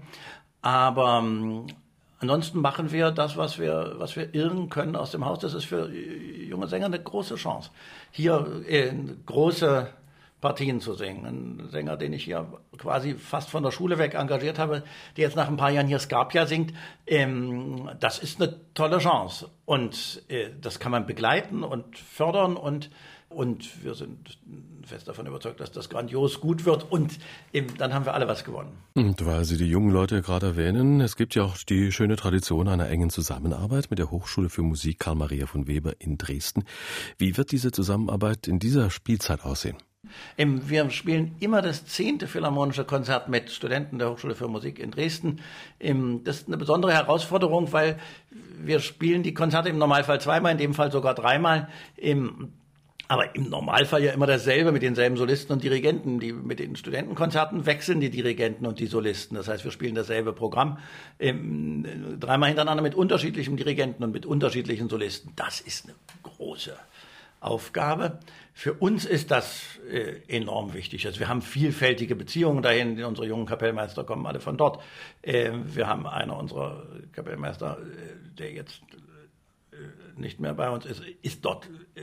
aber 0.60 1.22
ähm, 1.24 1.66
Ansonsten 2.20 2.60
machen 2.60 2.92
wir 2.92 3.10
das, 3.10 3.36
was 3.36 3.58
wir, 3.58 3.94
was 3.96 4.14
wir 4.14 4.32
irren 4.32 4.68
können 4.68 4.94
aus 4.94 5.10
dem 5.10 5.24
Haus. 5.24 5.40
Das 5.40 5.54
ist 5.54 5.64
für 5.64 5.90
junge 5.90 6.68
Sänger 6.68 6.86
eine 6.86 7.02
große 7.02 7.34
Chance. 7.34 7.70
Hier 8.12 8.62
äh, 8.68 8.92
große 9.26 9.88
Partien 10.42 10.80
zu 10.80 10.92
singen. 10.92 11.24
Ein 11.24 11.68
Sänger, 11.70 11.96
den 11.96 12.12
ich 12.12 12.24
hier 12.24 12.46
quasi 12.76 13.14
fast 13.14 13.48
von 13.48 13.62
der 13.62 13.70
Schule 13.70 13.96
weg 13.96 14.14
engagiert 14.14 14.58
habe, 14.58 14.82
der 15.16 15.24
jetzt 15.24 15.36
nach 15.36 15.48
ein 15.48 15.56
paar 15.56 15.70
Jahren 15.70 15.86
hier 15.86 16.00
Scarpia 16.00 16.46
singt, 16.46 16.74
ähm, 17.06 17.88
das 17.98 18.18
ist 18.18 18.42
eine 18.42 18.54
tolle 18.74 18.98
Chance. 18.98 19.48
Und 19.64 20.22
äh, 20.28 20.50
das 20.60 20.80
kann 20.80 20.92
man 20.92 21.06
begleiten 21.06 21.64
und 21.64 21.96
fördern 21.96 22.56
und 22.56 22.90
und 23.34 23.82
wir 23.82 23.94
sind 23.94 24.38
fest 24.84 25.08
davon 25.08 25.26
überzeugt, 25.26 25.60
dass 25.60 25.72
das 25.72 25.88
grandios 25.88 26.40
gut 26.40 26.66
wird. 26.66 26.90
Und 26.90 27.18
eben, 27.54 27.74
dann 27.78 27.94
haben 27.94 28.04
wir 28.04 28.12
alle 28.12 28.28
was 28.28 28.44
gewonnen. 28.44 28.72
Und 28.92 29.24
weil 29.24 29.46
Sie 29.46 29.56
die 29.56 29.68
jungen 29.68 29.90
Leute 29.90 30.20
gerade 30.20 30.48
erwähnen, 30.48 31.00
es 31.00 31.16
gibt 31.16 31.34
ja 31.34 31.44
auch 31.44 31.56
die 31.56 31.92
schöne 31.92 32.16
Tradition 32.16 32.68
einer 32.68 32.90
engen 32.90 33.08
Zusammenarbeit 33.08 33.88
mit 33.88 33.98
der 33.98 34.10
Hochschule 34.10 34.50
für 34.50 34.62
Musik 34.62 34.98
Karl 34.98 35.14
Maria 35.14 35.46
von 35.46 35.66
Weber 35.66 35.94
in 35.98 36.18
Dresden. 36.18 36.64
Wie 37.16 37.38
wird 37.38 37.52
diese 37.52 37.72
Zusammenarbeit 37.72 38.48
in 38.48 38.58
dieser 38.58 38.90
Spielzeit 38.90 39.44
aussehen? 39.44 39.78
Wir 40.36 40.90
spielen 40.90 41.36
immer 41.40 41.62
das 41.62 41.86
zehnte 41.86 42.26
Philharmonische 42.26 42.84
Konzert 42.84 43.28
mit 43.28 43.50
Studenten 43.50 43.98
der 43.98 44.10
Hochschule 44.10 44.34
für 44.34 44.48
Musik 44.48 44.78
in 44.78 44.90
Dresden. 44.90 45.40
Das 46.24 46.40
ist 46.40 46.48
eine 46.48 46.56
besondere 46.56 46.92
Herausforderung, 46.92 47.72
weil 47.72 47.98
wir 48.30 48.80
spielen 48.80 49.22
die 49.22 49.34
Konzerte 49.34 49.68
im 49.68 49.78
Normalfall 49.78 50.20
zweimal, 50.20 50.52
in 50.52 50.58
dem 50.58 50.74
Fall 50.74 50.92
sogar 50.92 51.14
dreimal. 51.14 51.68
Aber 53.08 53.34
im 53.34 53.50
Normalfall 53.50 54.02
ja 54.02 54.12
immer 54.12 54.26
dasselbe 54.26 54.72
mit 54.72 54.80
denselben 54.82 55.18
Solisten 55.18 55.52
und 55.52 55.62
Dirigenten. 55.62 56.18
Die, 56.18 56.32
mit 56.32 56.60
den 56.60 56.76
Studentenkonzerten 56.76 57.66
wechseln 57.66 58.00
die 58.00 58.08
Dirigenten 58.08 58.64
und 58.64 58.78
die 58.78 58.86
Solisten. 58.86 59.34
Das 59.34 59.48
heißt, 59.48 59.64
wir 59.64 59.70
spielen 59.70 59.94
dasselbe 59.94 60.32
Programm 60.32 60.78
dreimal 61.18 62.48
hintereinander 62.48 62.82
mit 62.82 62.94
unterschiedlichen 62.94 63.56
Dirigenten 63.56 64.02
und 64.02 64.12
mit 64.12 64.24
unterschiedlichen 64.24 64.88
Solisten. 64.88 65.32
Das 65.36 65.60
ist 65.60 65.84
eine 65.84 65.94
große 66.22 66.74
Aufgabe. 67.42 68.20
Für 68.52 68.74
uns 68.74 69.04
ist 69.04 69.30
das 69.30 69.78
äh, 69.90 70.20
enorm 70.28 70.74
wichtig. 70.74 71.06
Also 71.06 71.20
wir 71.20 71.28
haben 71.28 71.42
vielfältige 71.42 72.14
Beziehungen 72.14 72.62
dahin. 72.62 73.02
Unsere 73.02 73.26
jungen 73.26 73.46
Kapellmeister 73.46 74.04
kommen 74.04 74.26
alle 74.26 74.40
von 74.40 74.56
dort. 74.56 74.82
Äh, 75.22 75.52
wir 75.52 75.88
haben 75.88 76.06
einer 76.06 76.36
unserer 76.36 76.86
Kapellmeister, 77.12 77.78
äh, 77.80 78.36
der 78.38 78.52
jetzt 78.52 78.82
äh, 79.72 80.20
nicht 80.20 80.38
mehr 80.38 80.54
bei 80.54 80.70
uns 80.70 80.86
ist, 80.86 81.02
ist 81.22 81.44
dort 81.44 81.68
äh, 81.94 82.02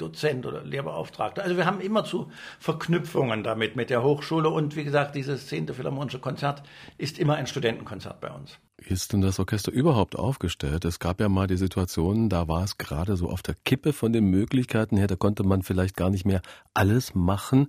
Dozent 0.00 0.46
oder 0.46 0.64
Lehrbeauftragter. 0.64 1.42
Also 1.42 1.56
wir 1.56 1.66
haben 1.66 1.80
immer 1.80 2.04
zu 2.04 2.30
Verknüpfungen 2.58 3.42
damit 3.42 3.76
mit 3.76 3.90
der 3.90 4.02
Hochschule 4.02 4.48
und 4.48 4.76
wie 4.76 4.84
gesagt, 4.84 5.14
dieses 5.14 5.46
zehnte 5.46 5.74
Philharmonische 5.74 6.18
Konzert 6.18 6.62
ist 6.98 7.18
immer 7.18 7.34
ein 7.34 7.46
Studentenkonzert 7.46 8.20
bei 8.20 8.30
uns. 8.30 8.58
Ist 8.78 9.12
denn 9.12 9.20
das 9.20 9.38
Orchester 9.38 9.70
überhaupt 9.72 10.16
aufgestellt? 10.16 10.86
Es 10.86 10.98
gab 10.98 11.20
ja 11.20 11.28
mal 11.28 11.46
die 11.46 11.58
Situation, 11.58 12.30
da 12.30 12.48
war 12.48 12.64
es 12.64 12.78
gerade 12.78 13.16
so 13.16 13.28
auf 13.28 13.42
der 13.42 13.54
Kippe 13.64 13.92
von 13.92 14.12
den 14.12 14.24
Möglichkeiten 14.24 14.96
her, 14.96 15.06
da 15.06 15.16
konnte 15.16 15.42
man 15.42 15.62
vielleicht 15.62 15.96
gar 15.96 16.08
nicht 16.08 16.24
mehr 16.24 16.40
alles 16.72 17.14
machen. 17.14 17.68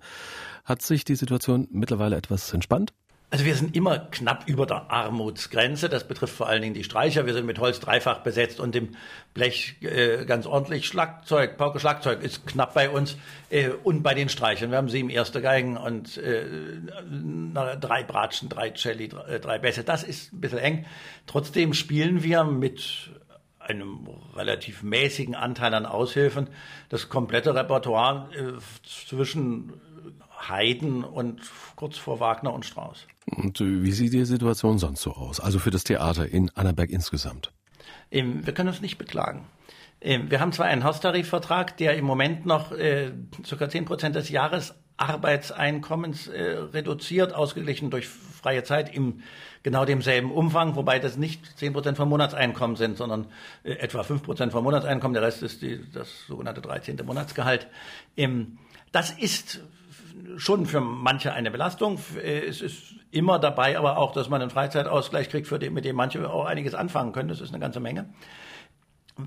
Hat 0.63 0.81
sich 0.81 1.03
die 1.03 1.15
Situation 1.15 1.67
mittlerweile 1.71 2.15
etwas 2.15 2.53
entspannt? 2.53 2.93
Also 3.33 3.45
wir 3.45 3.55
sind 3.55 3.77
immer 3.77 3.97
knapp 3.97 4.43
über 4.45 4.65
der 4.65 4.91
Armutsgrenze. 4.91 5.87
Das 5.87 6.05
betrifft 6.05 6.35
vor 6.35 6.49
allen 6.49 6.61
Dingen 6.61 6.73
die 6.73 6.83
Streicher. 6.83 7.25
Wir 7.25 7.33
sind 7.33 7.45
mit 7.45 7.59
Holz 7.59 7.79
dreifach 7.79 8.19
besetzt 8.19 8.59
und 8.59 8.75
dem 8.75 8.89
Blech 9.33 9.77
äh, 9.81 10.25
ganz 10.25 10.45
ordentlich. 10.45 10.85
Schlagzeug, 10.85 11.55
Pauke 11.55 11.79
Schlagzeug 11.79 12.23
ist 12.23 12.45
knapp 12.45 12.73
bei 12.73 12.89
uns 12.89 13.15
äh, 13.49 13.69
und 13.69 14.03
bei 14.03 14.13
den 14.13 14.27
Streichern. 14.27 14.71
Wir 14.71 14.77
haben 14.77 14.89
sieben 14.89 15.09
erste 15.09 15.41
Geigen 15.41 15.77
und 15.77 16.17
äh, 16.17 16.43
drei 17.79 18.03
Bratschen, 18.03 18.49
drei 18.49 18.71
Celli, 18.71 19.07
drei, 19.07 19.35
äh, 19.35 19.39
drei 19.39 19.59
Bässe. 19.59 19.85
Das 19.85 20.03
ist 20.03 20.33
ein 20.33 20.41
bisschen 20.41 20.59
eng. 20.59 20.85
Trotzdem 21.25 21.73
spielen 21.73 22.23
wir 22.23 22.43
mit 22.43 23.11
einem 23.59 24.09
relativ 24.35 24.83
mäßigen 24.83 25.35
Anteil 25.35 25.73
an 25.73 25.85
Aushilfen 25.85 26.49
das 26.89 27.07
komplette 27.07 27.55
Repertoire 27.55 28.27
äh, 28.35 28.59
zwischen 29.07 29.71
Haydn 30.49 31.03
und 31.03 31.41
kurz 31.81 31.97
vor 31.97 32.19
Wagner 32.19 32.53
und 32.53 32.63
Strauss. 32.63 33.07
Und 33.25 33.59
wie 33.59 33.91
sieht 33.91 34.13
die 34.13 34.23
Situation 34.23 34.77
sonst 34.77 35.01
so 35.01 35.13
aus? 35.13 35.39
Also 35.39 35.57
für 35.57 35.71
das 35.71 35.83
Theater 35.83 36.27
in 36.27 36.51
Annaberg 36.53 36.91
insgesamt? 36.91 37.51
Wir 38.11 38.53
können 38.53 38.69
uns 38.69 38.81
nicht 38.81 38.99
beklagen. 38.99 39.47
Wir 39.99 40.39
haben 40.39 40.51
zwar 40.51 40.67
einen 40.67 40.83
Haustarifvertrag, 40.83 41.77
der 41.77 41.97
im 41.97 42.05
Moment 42.05 42.45
noch 42.45 42.71
äh, 42.71 43.13
ca. 43.49 43.67
10 43.67 43.85
Prozent 43.85 44.15
des 44.15 44.29
Jahresarbeitseinkommens 44.29 46.27
äh, 46.27 46.41
reduziert, 46.71 47.33
ausgeglichen 47.33 47.89
durch 47.89 48.07
freie 48.07 48.63
Zeit 48.63 48.93
im 48.93 49.23
genau 49.63 49.83
demselben 49.83 50.31
Umfang, 50.31 50.75
wobei 50.75 50.99
das 50.99 51.17
nicht 51.17 51.57
10 51.57 51.73
Prozent 51.73 51.97
vom 51.97 52.09
Monatseinkommen 52.09 52.75
sind, 52.75 52.95
sondern 52.95 53.25
äh, 53.63 53.71
etwa 53.73 54.03
5 54.03 54.21
Prozent 54.21 54.51
vom 54.51 54.63
Monatseinkommen. 54.63 55.15
Der 55.15 55.23
Rest 55.23 55.41
ist 55.41 55.63
die, 55.63 55.83
das 55.91 56.27
sogenannte 56.27 56.61
13. 56.61 56.99
Monatsgehalt. 57.03 57.65
Ähm, 58.15 58.59
das 58.91 59.09
ist 59.09 59.61
schon 60.37 60.65
für 60.65 60.81
manche 60.81 61.33
eine 61.33 61.51
Belastung. 61.51 61.99
Es 62.23 62.61
ist 62.61 62.95
immer 63.11 63.39
dabei, 63.39 63.77
aber 63.77 63.97
auch, 63.97 64.13
dass 64.13 64.29
man 64.29 64.41
einen 64.41 64.51
Freizeitausgleich 64.51 65.29
kriegt, 65.29 65.47
für 65.47 65.59
den, 65.59 65.73
mit 65.73 65.85
dem 65.85 65.95
manche 65.95 66.29
auch 66.29 66.45
einiges 66.45 66.73
anfangen 66.73 67.11
können. 67.11 67.29
Das 67.29 67.41
ist 67.41 67.49
eine 67.49 67.59
ganze 67.59 67.79
Menge. 67.79 68.09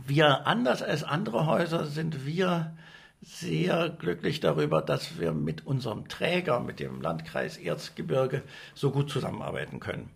Wir, 0.06 0.46
anders 0.46 0.82
als 0.82 1.04
andere 1.04 1.46
Häuser, 1.46 1.86
sind 1.86 2.26
wir 2.26 2.74
sehr 3.22 3.88
glücklich 3.88 4.40
darüber, 4.40 4.82
dass 4.82 5.18
wir 5.18 5.32
mit 5.32 5.66
unserem 5.66 6.08
Träger, 6.08 6.60
mit 6.60 6.80
dem 6.80 7.00
Landkreis 7.00 7.56
Erzgebirge, 7.56 8.42
so 8.74 8.90
gut 8.90 9.10
zusammenarbeiten 9.10 9.80
können. 9.80 10.10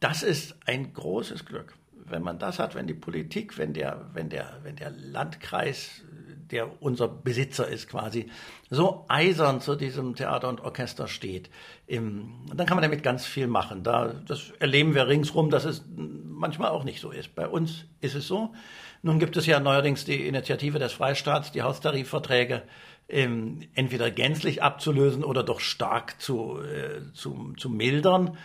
Das 0.00 0.22
ist 0.22 0.56
ein 0.66 0.92
großes 0.92 1.44
Glück. 1.44 1.74
Wenn 2.08 2.22
man 2.22 2.38
das 2.38 2.58
hat, 2.58 2.74
wenn 2.74 2.86
die 2.86 2.94
Politik, 2.94 3.58
wenn 3.58 3.72
der, 3.72 4.06
wenn 4.12 4.28
der, 4.28 4.60
wenn 4.62 4.76
der 4.76 4.90
Landkreis 4.90 6.02
der 6.50 6.82
unser 6.82 7.08
Besitzer 7.08 7.68
ist 7.68 7.88
quasi, 7.88 8.30
so 8.70 9.04
eisern 9.08 9.60
zu 9.60 9.74
diesem 9.74 10.14
Theater 10.14 10.48
und 10.48 10.60
Orchester 10.60 11.08
steht. 11.08 11.50
Im, 11.86 12.46
dann 12.54 12.66
kann 12.66 12.76
man 12.76 12.82
damit 12.82 13.02
ganz 13.02 13.26
viel 13.26 13.46
machen. 13.46 13.82
Da, 13.82 14.14
das 14.26 14.52
erleben 14.58 14.94
wir 14.94 15.08
ringsrum, 15.08 15.50
dass 15.50 15.64
es 15.64 15.84
manchmal 15.94 16.70
auch 16.70 16.84
nicht 16.84 17.00
so 17.00 17.10
ist. 17.10 17.34
Bei 17.34 17.48
uns 17.48 17.84
ist 18.00 18.14
es 18.14 18.26
so. 18.26 18.54
Nun 19.02 19.18
gibt 19.18 19.36
es 19.36 19.46
ja 19.46 19.60
neuerdings 19.60 20.04
die 20.04 20.26
Initiative 20.26 20.78
des 20.78 20.92
Freistaats, 20.92 21.52
die 21.52 21.62
Haustarifverträge 21.62 22.62
ähm, 23.08 23.60
entweder 23.74 24.10
gänzlich 24.10 24.62
abzulösen 24.62 25.22
oder 25.22 25.42
doch 25.42 25.60
stark 25.60 26.20
zu, 26.20 26.58
äh, 26.60 27.12
zu, 27.12 27.54
zu 27.56 27.70
mildern. 27.70 28.36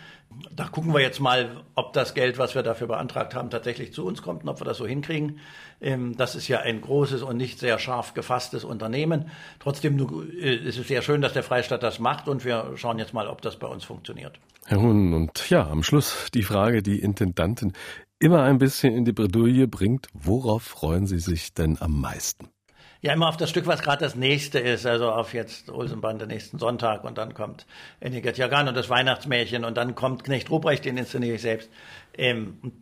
Da 0.55 0.67
gucken 0.67 0.93
wir 0.93 1.01
jetzt 1.01 1.19
mal, 1.19 1.63
ob 1.75 1.93
das 1.93 2.13
Geld, 2.13 2.37
was 2.37 2.55
wir 2.55 2.63
dafür 2.63 2.87
beantragt 2.87 3.35
haben, 3.35 3.49
tatsächlich 3.49 3.93
zu 3.93 4.05
uns 4.05 4.21
kommt 4.21 4.43
und 4.43 4.49
ob 4.49 4.59
wir 4.59 4.65
das 4.65 4.77
so 4.77 4.85
hinkriegen. 4.85 5.39
Ähm, 5.79 6.15
das 6.17 6.35
ist 6.35 6.47
ja 6.47 6.59
ein 6.59 6.81
großes 6.81 7.21
und 7.21 7.37
nicht 7.37 7.59
sehr 7.59 7.79
scharf 7.79 8.13
gefasstes 8.13 8.63
Unternehmen. 8.63 9.29
Trotzdem 9.59 9.97
äh, 10.39 10.55
ist 10.55 10.77
es 10.77 10.87
sehr 10.87 11.01
schön, 11.01 11.21
dass 11.21 11.33
der 11.33 11.43
Freistaat 11.43 11.83
das 11.83 11.99
macht 11.99 12.27
und 12.27 12.45
wir 12.45 12.73
schauen 12.75 12.99
jetzt 12.99 13.13
mal, 13.13 13.27
ob 13.27 13.41
das 13.41 13.57
bei 13.57 13.67
uns 13.67 13.83
funktioniert. 13.83 14.39
Herr 14.65 14.79
Huhn, 14.79 15.13
und 15.13 15.49
ja, 15.49 15.67
am 15.67 15.83
Schluss 15.83 16.27
die 16.33 16.43
Frage, 16.43 16.83
die 16.83 16.99
Intendanten 16.99 17.73
immer 18.19 18.43
ein 18.43 18.59
bisschen 18.59 18.95
in 18.95 19.05
die 19.05 19.13
Bredouille 19.13 19.67
bringt. 19.67 20.07
Worauf 20.13 20.63
freuen 20.63 21.07
Sie 21.07 21.19
sich 21.19 21.53
denn 21.53 21.77
am 21.79 21.99
meisten? 21.99 22.49
Ja, 23.03 23.13
immer 23.13 23.27
auf 23.27 23.37
das 23.37 23.49
Stück, 23.49 23.65
was 23.65 23.81
gerade 23.81 24.03
das 24.03 24.15
nächste 24.15 24.59
ist, 24.59 24.85
also 24.85 25.11
auf 25.11 25.33
jetzt 25.33 25.71
Olsenband, 25.71 26.21
den 26.21 26.27
nächsten 26.27 26.59
Sonntag 26.59 27.03
und 27.03 27.17
dann 27.17 27.33
kommt 27.33 27.65
Eniget 27.99 28.37
Jagan 28.37 28.67
und 28.67 28.77
das 28.77 28.89
Weihnachtsmärchen 28.89 29.65
und 29.65 29.75
dann 29.75 29.95
kommt 29.95 30.23
Knecht 30.23 30.51
Ruprecht, 30.51 30.85
den 30.85 30.97
inszeniere 30.97 31.35
ich 31.35 31.41
selbst. 31.41 31.71
Ähm, 32.15 32.73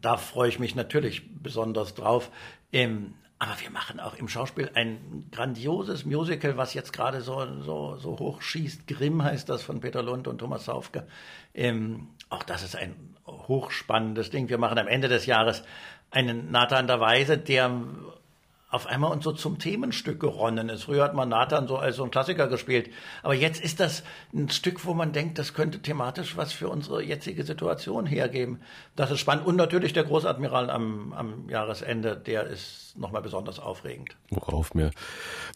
da 0.00 0.16
freue 0.16 0.48
ich 0.48 0.60
mich 0.60 0.76
natürlich 0.76 1.22
besonders 1.42 1.94
drauf. 1.94 2.30
Ähm, 2.72 3.14
aber 3.40 3.60
wir 3.60 3.70
machen 3.70 3.98
auch 3.98 4.14
im 4.14 4.28
Schauspiel 4.28 4.70
ein 4.74 5.28
grandioses 5.32 6.04
Musical, 6.04 6.56
was 6.56 6.74
jetzt 6.74 6.92
gerade 6.92 7.20
so, 7.20 7.44
so, 7.62 7.96
so 7.96 8.18
hoch 8.18 8.42
schießt. 8.42 8.86
Grimm 8.86 9.22
heißt 9.22 9.48
das 9.48 9.62
von 9.62 9.80
Peter 9.80 10.02
Lund 10.04 10.28
und 10.28 10.38
Thomas 10.38 10.66
Saufke. 10.66 11.06
Ähm, 11.54 12.08
auch 12.30 12.44
das 12.44 12.62
ist 12.62 12.76
ein 12.76 12.94
hochspannendes 13.26 14.30
Ding. 14.30 14.48
Wir 14.48 14.58
machen 14.58 14.78
am 14.78 14.88
Ende 14.88 15.08
des 15.08 15.26
Jahres 15.26 15.62
einen 16.10 16.50
Nathan 16.50 16.86
der 16.86 17.00
Weise, 17.00 17.38
der 17.38 17.70
auf 18.70 18.86
einmal 18.86 19.12
und 19.12 19.22
so 19.22 19.32
zum 19.32 19.58
Themenstück 19.58 20.20
geronnen 20.20 20.68
ist. 20.68 20.84
Früher 20.84 21.04
hat 21.04 21.14
man 21.14 21.30
Nathan 21.30 21.66
so 21.66 21.76
als 21.76 21.96
so 21.96 22.04
ein 22.04 22.10
Klassiker 22.10 22.48
gespielt. 22.48 22.90
Aber 23.22 23.34
jetzt 23.34 23.62
ist 23.62 23.80
das 23.80 24.02
ein 24.34 24.50
Stück, 24.50 24.84
wo 24.84 24.92
man 24.92 25.12
denkt, 25.12 25.38
das 25.38 25.54
könnte 25.54 25.80
thematisch 25.80 26.36
was 26.36 26.52
für 26.52 26.68
unsere 26.68 27.02
jetzige 27.02 27.44
Situation 27.44 28.04
hergeben. 28.04 28.60
Das 28.94 29.10
ist 29.10 29.20
spannend. 29.20 29.46
Und 29.46 29.56
natürlich 29.56 29.94
der 29.94 30.04
Großadmiral 30.04 30.68
am, 30.68 31.14
am 31.14 31.48
Jahresende, 31.48 32.16
der 32.16 32.44
ist 32.44 32.88
nochmal 32.98 33.22
besonders 33.22 33.58
aufregend. 33.58 34.16
Worauf 34.30 34.74
mir, 34.74 34.90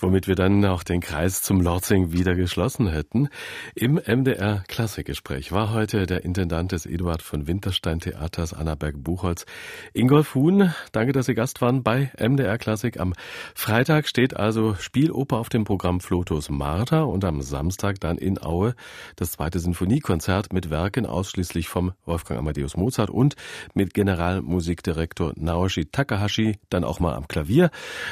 womit 0.00 0.28
wir 0.28 0.34
dann 0.34 0.64
auch 0.64 0.82
den 0.82 1.00
Kreis 1.00 1.42
zum 1.42 1.60
Lorzing 1.60 2.12
wieder 2.12 2.34
geschlossen 2.34 2.88
hätten. 2.88 3.28
Im 3.74 3.94
MDR 3.94 4.64
Klassikgespräch 4.68 5.52
war 5.52 5.72
heute 5.72 6.06
der 6.06 6.24
Intendant 6.24 6.72
des 6.72 6.86
Eduard 6.86 7.20
von 7.20 7.46
Winterstein 7.46 7.98
Theaters 7.98 8.54
Annaberg 8.54 8.94
Buchholz, 9.02 9.44
Ingolf 9.92 10.34
Huhn. 10.34 10.72
Danke, 10.92 11.12
dass 11.12 11.26
Sie 11.26 11.34
Gast 11.34 11.60
waren 11.60 11.82
bei 11.82 12.10
MDR 12.18 12.58
Klassik. 12.58 13.01
Am 13.02 13.14
Freitag 13.56 14.06
steht 14.06 14.36
also 14.36 14.76
Spieloper 14.76 15.38
auf 15.38 15.48
dem 15.48 15.64
Programm 15.64 15.98
Flotos 15.98 16.50
Martha 16.50 17.02
und 17.02 17.24
am 17.24 17.42
Samstag 17.42 17.98
dann 17.98 18.16
in 18.16 18.40
Aue 18.40 18.76
das 19.16 19.32
zweite 19.32 19.58
Sinfoniekonzert 19.58 20.52
mit 20.52 20.70
Werken 20.70 21.04
ausschließlich 21.04 21.68
vom 21.68 21.94
Wolfgang 22.06 22.38
Amadeus 22.38 22.76
Mozart 22.76 23.10
und 23.10 23.34
mit 23.74 23.92
Generalmusikdirektor 23.92 25.32
Naoshi 25.34 25.86
Takahashi 25.86 26.60
dann 26.70 26.84
auch 26.84 27.00
mal 27.00 27.14
am 27.14 27.26
Klavier. 27.26 27.70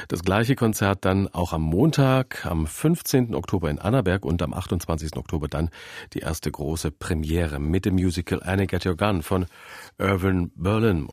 Das 0.08 0.24
gleiche 0.24 0.56
Konzert 0.56 1.04
dann 1.04 1.28
auch 1.28 1.52
am 1.52 1.62
Montag, 1.62 2.44
am 2.44 2.66
15. 2.66 3.36
Oktober 3.36 3.70
in 3.70 3.78
Annaberg 3.78 4.24
und 4.24 4.42
am 4.42 4.52
28. 4.52 5.16
Oktober 5.16 5.46
dann 5.46 5.70
die 6.14 6.18
erste 6.18 6.50
große 6.50 6.90
Premiere 6.90 7.60
mit 7.60 7.84
dem 7.84 7.94
Musical 7.94 8.42
Annie 8.42 8.66
Get 8.66 8.86
Your 8.86 8.96
Gun 8.96 9.22
von 9.22 9.46
Irvin 9.98 10.50
Berlin. 10.56 11.06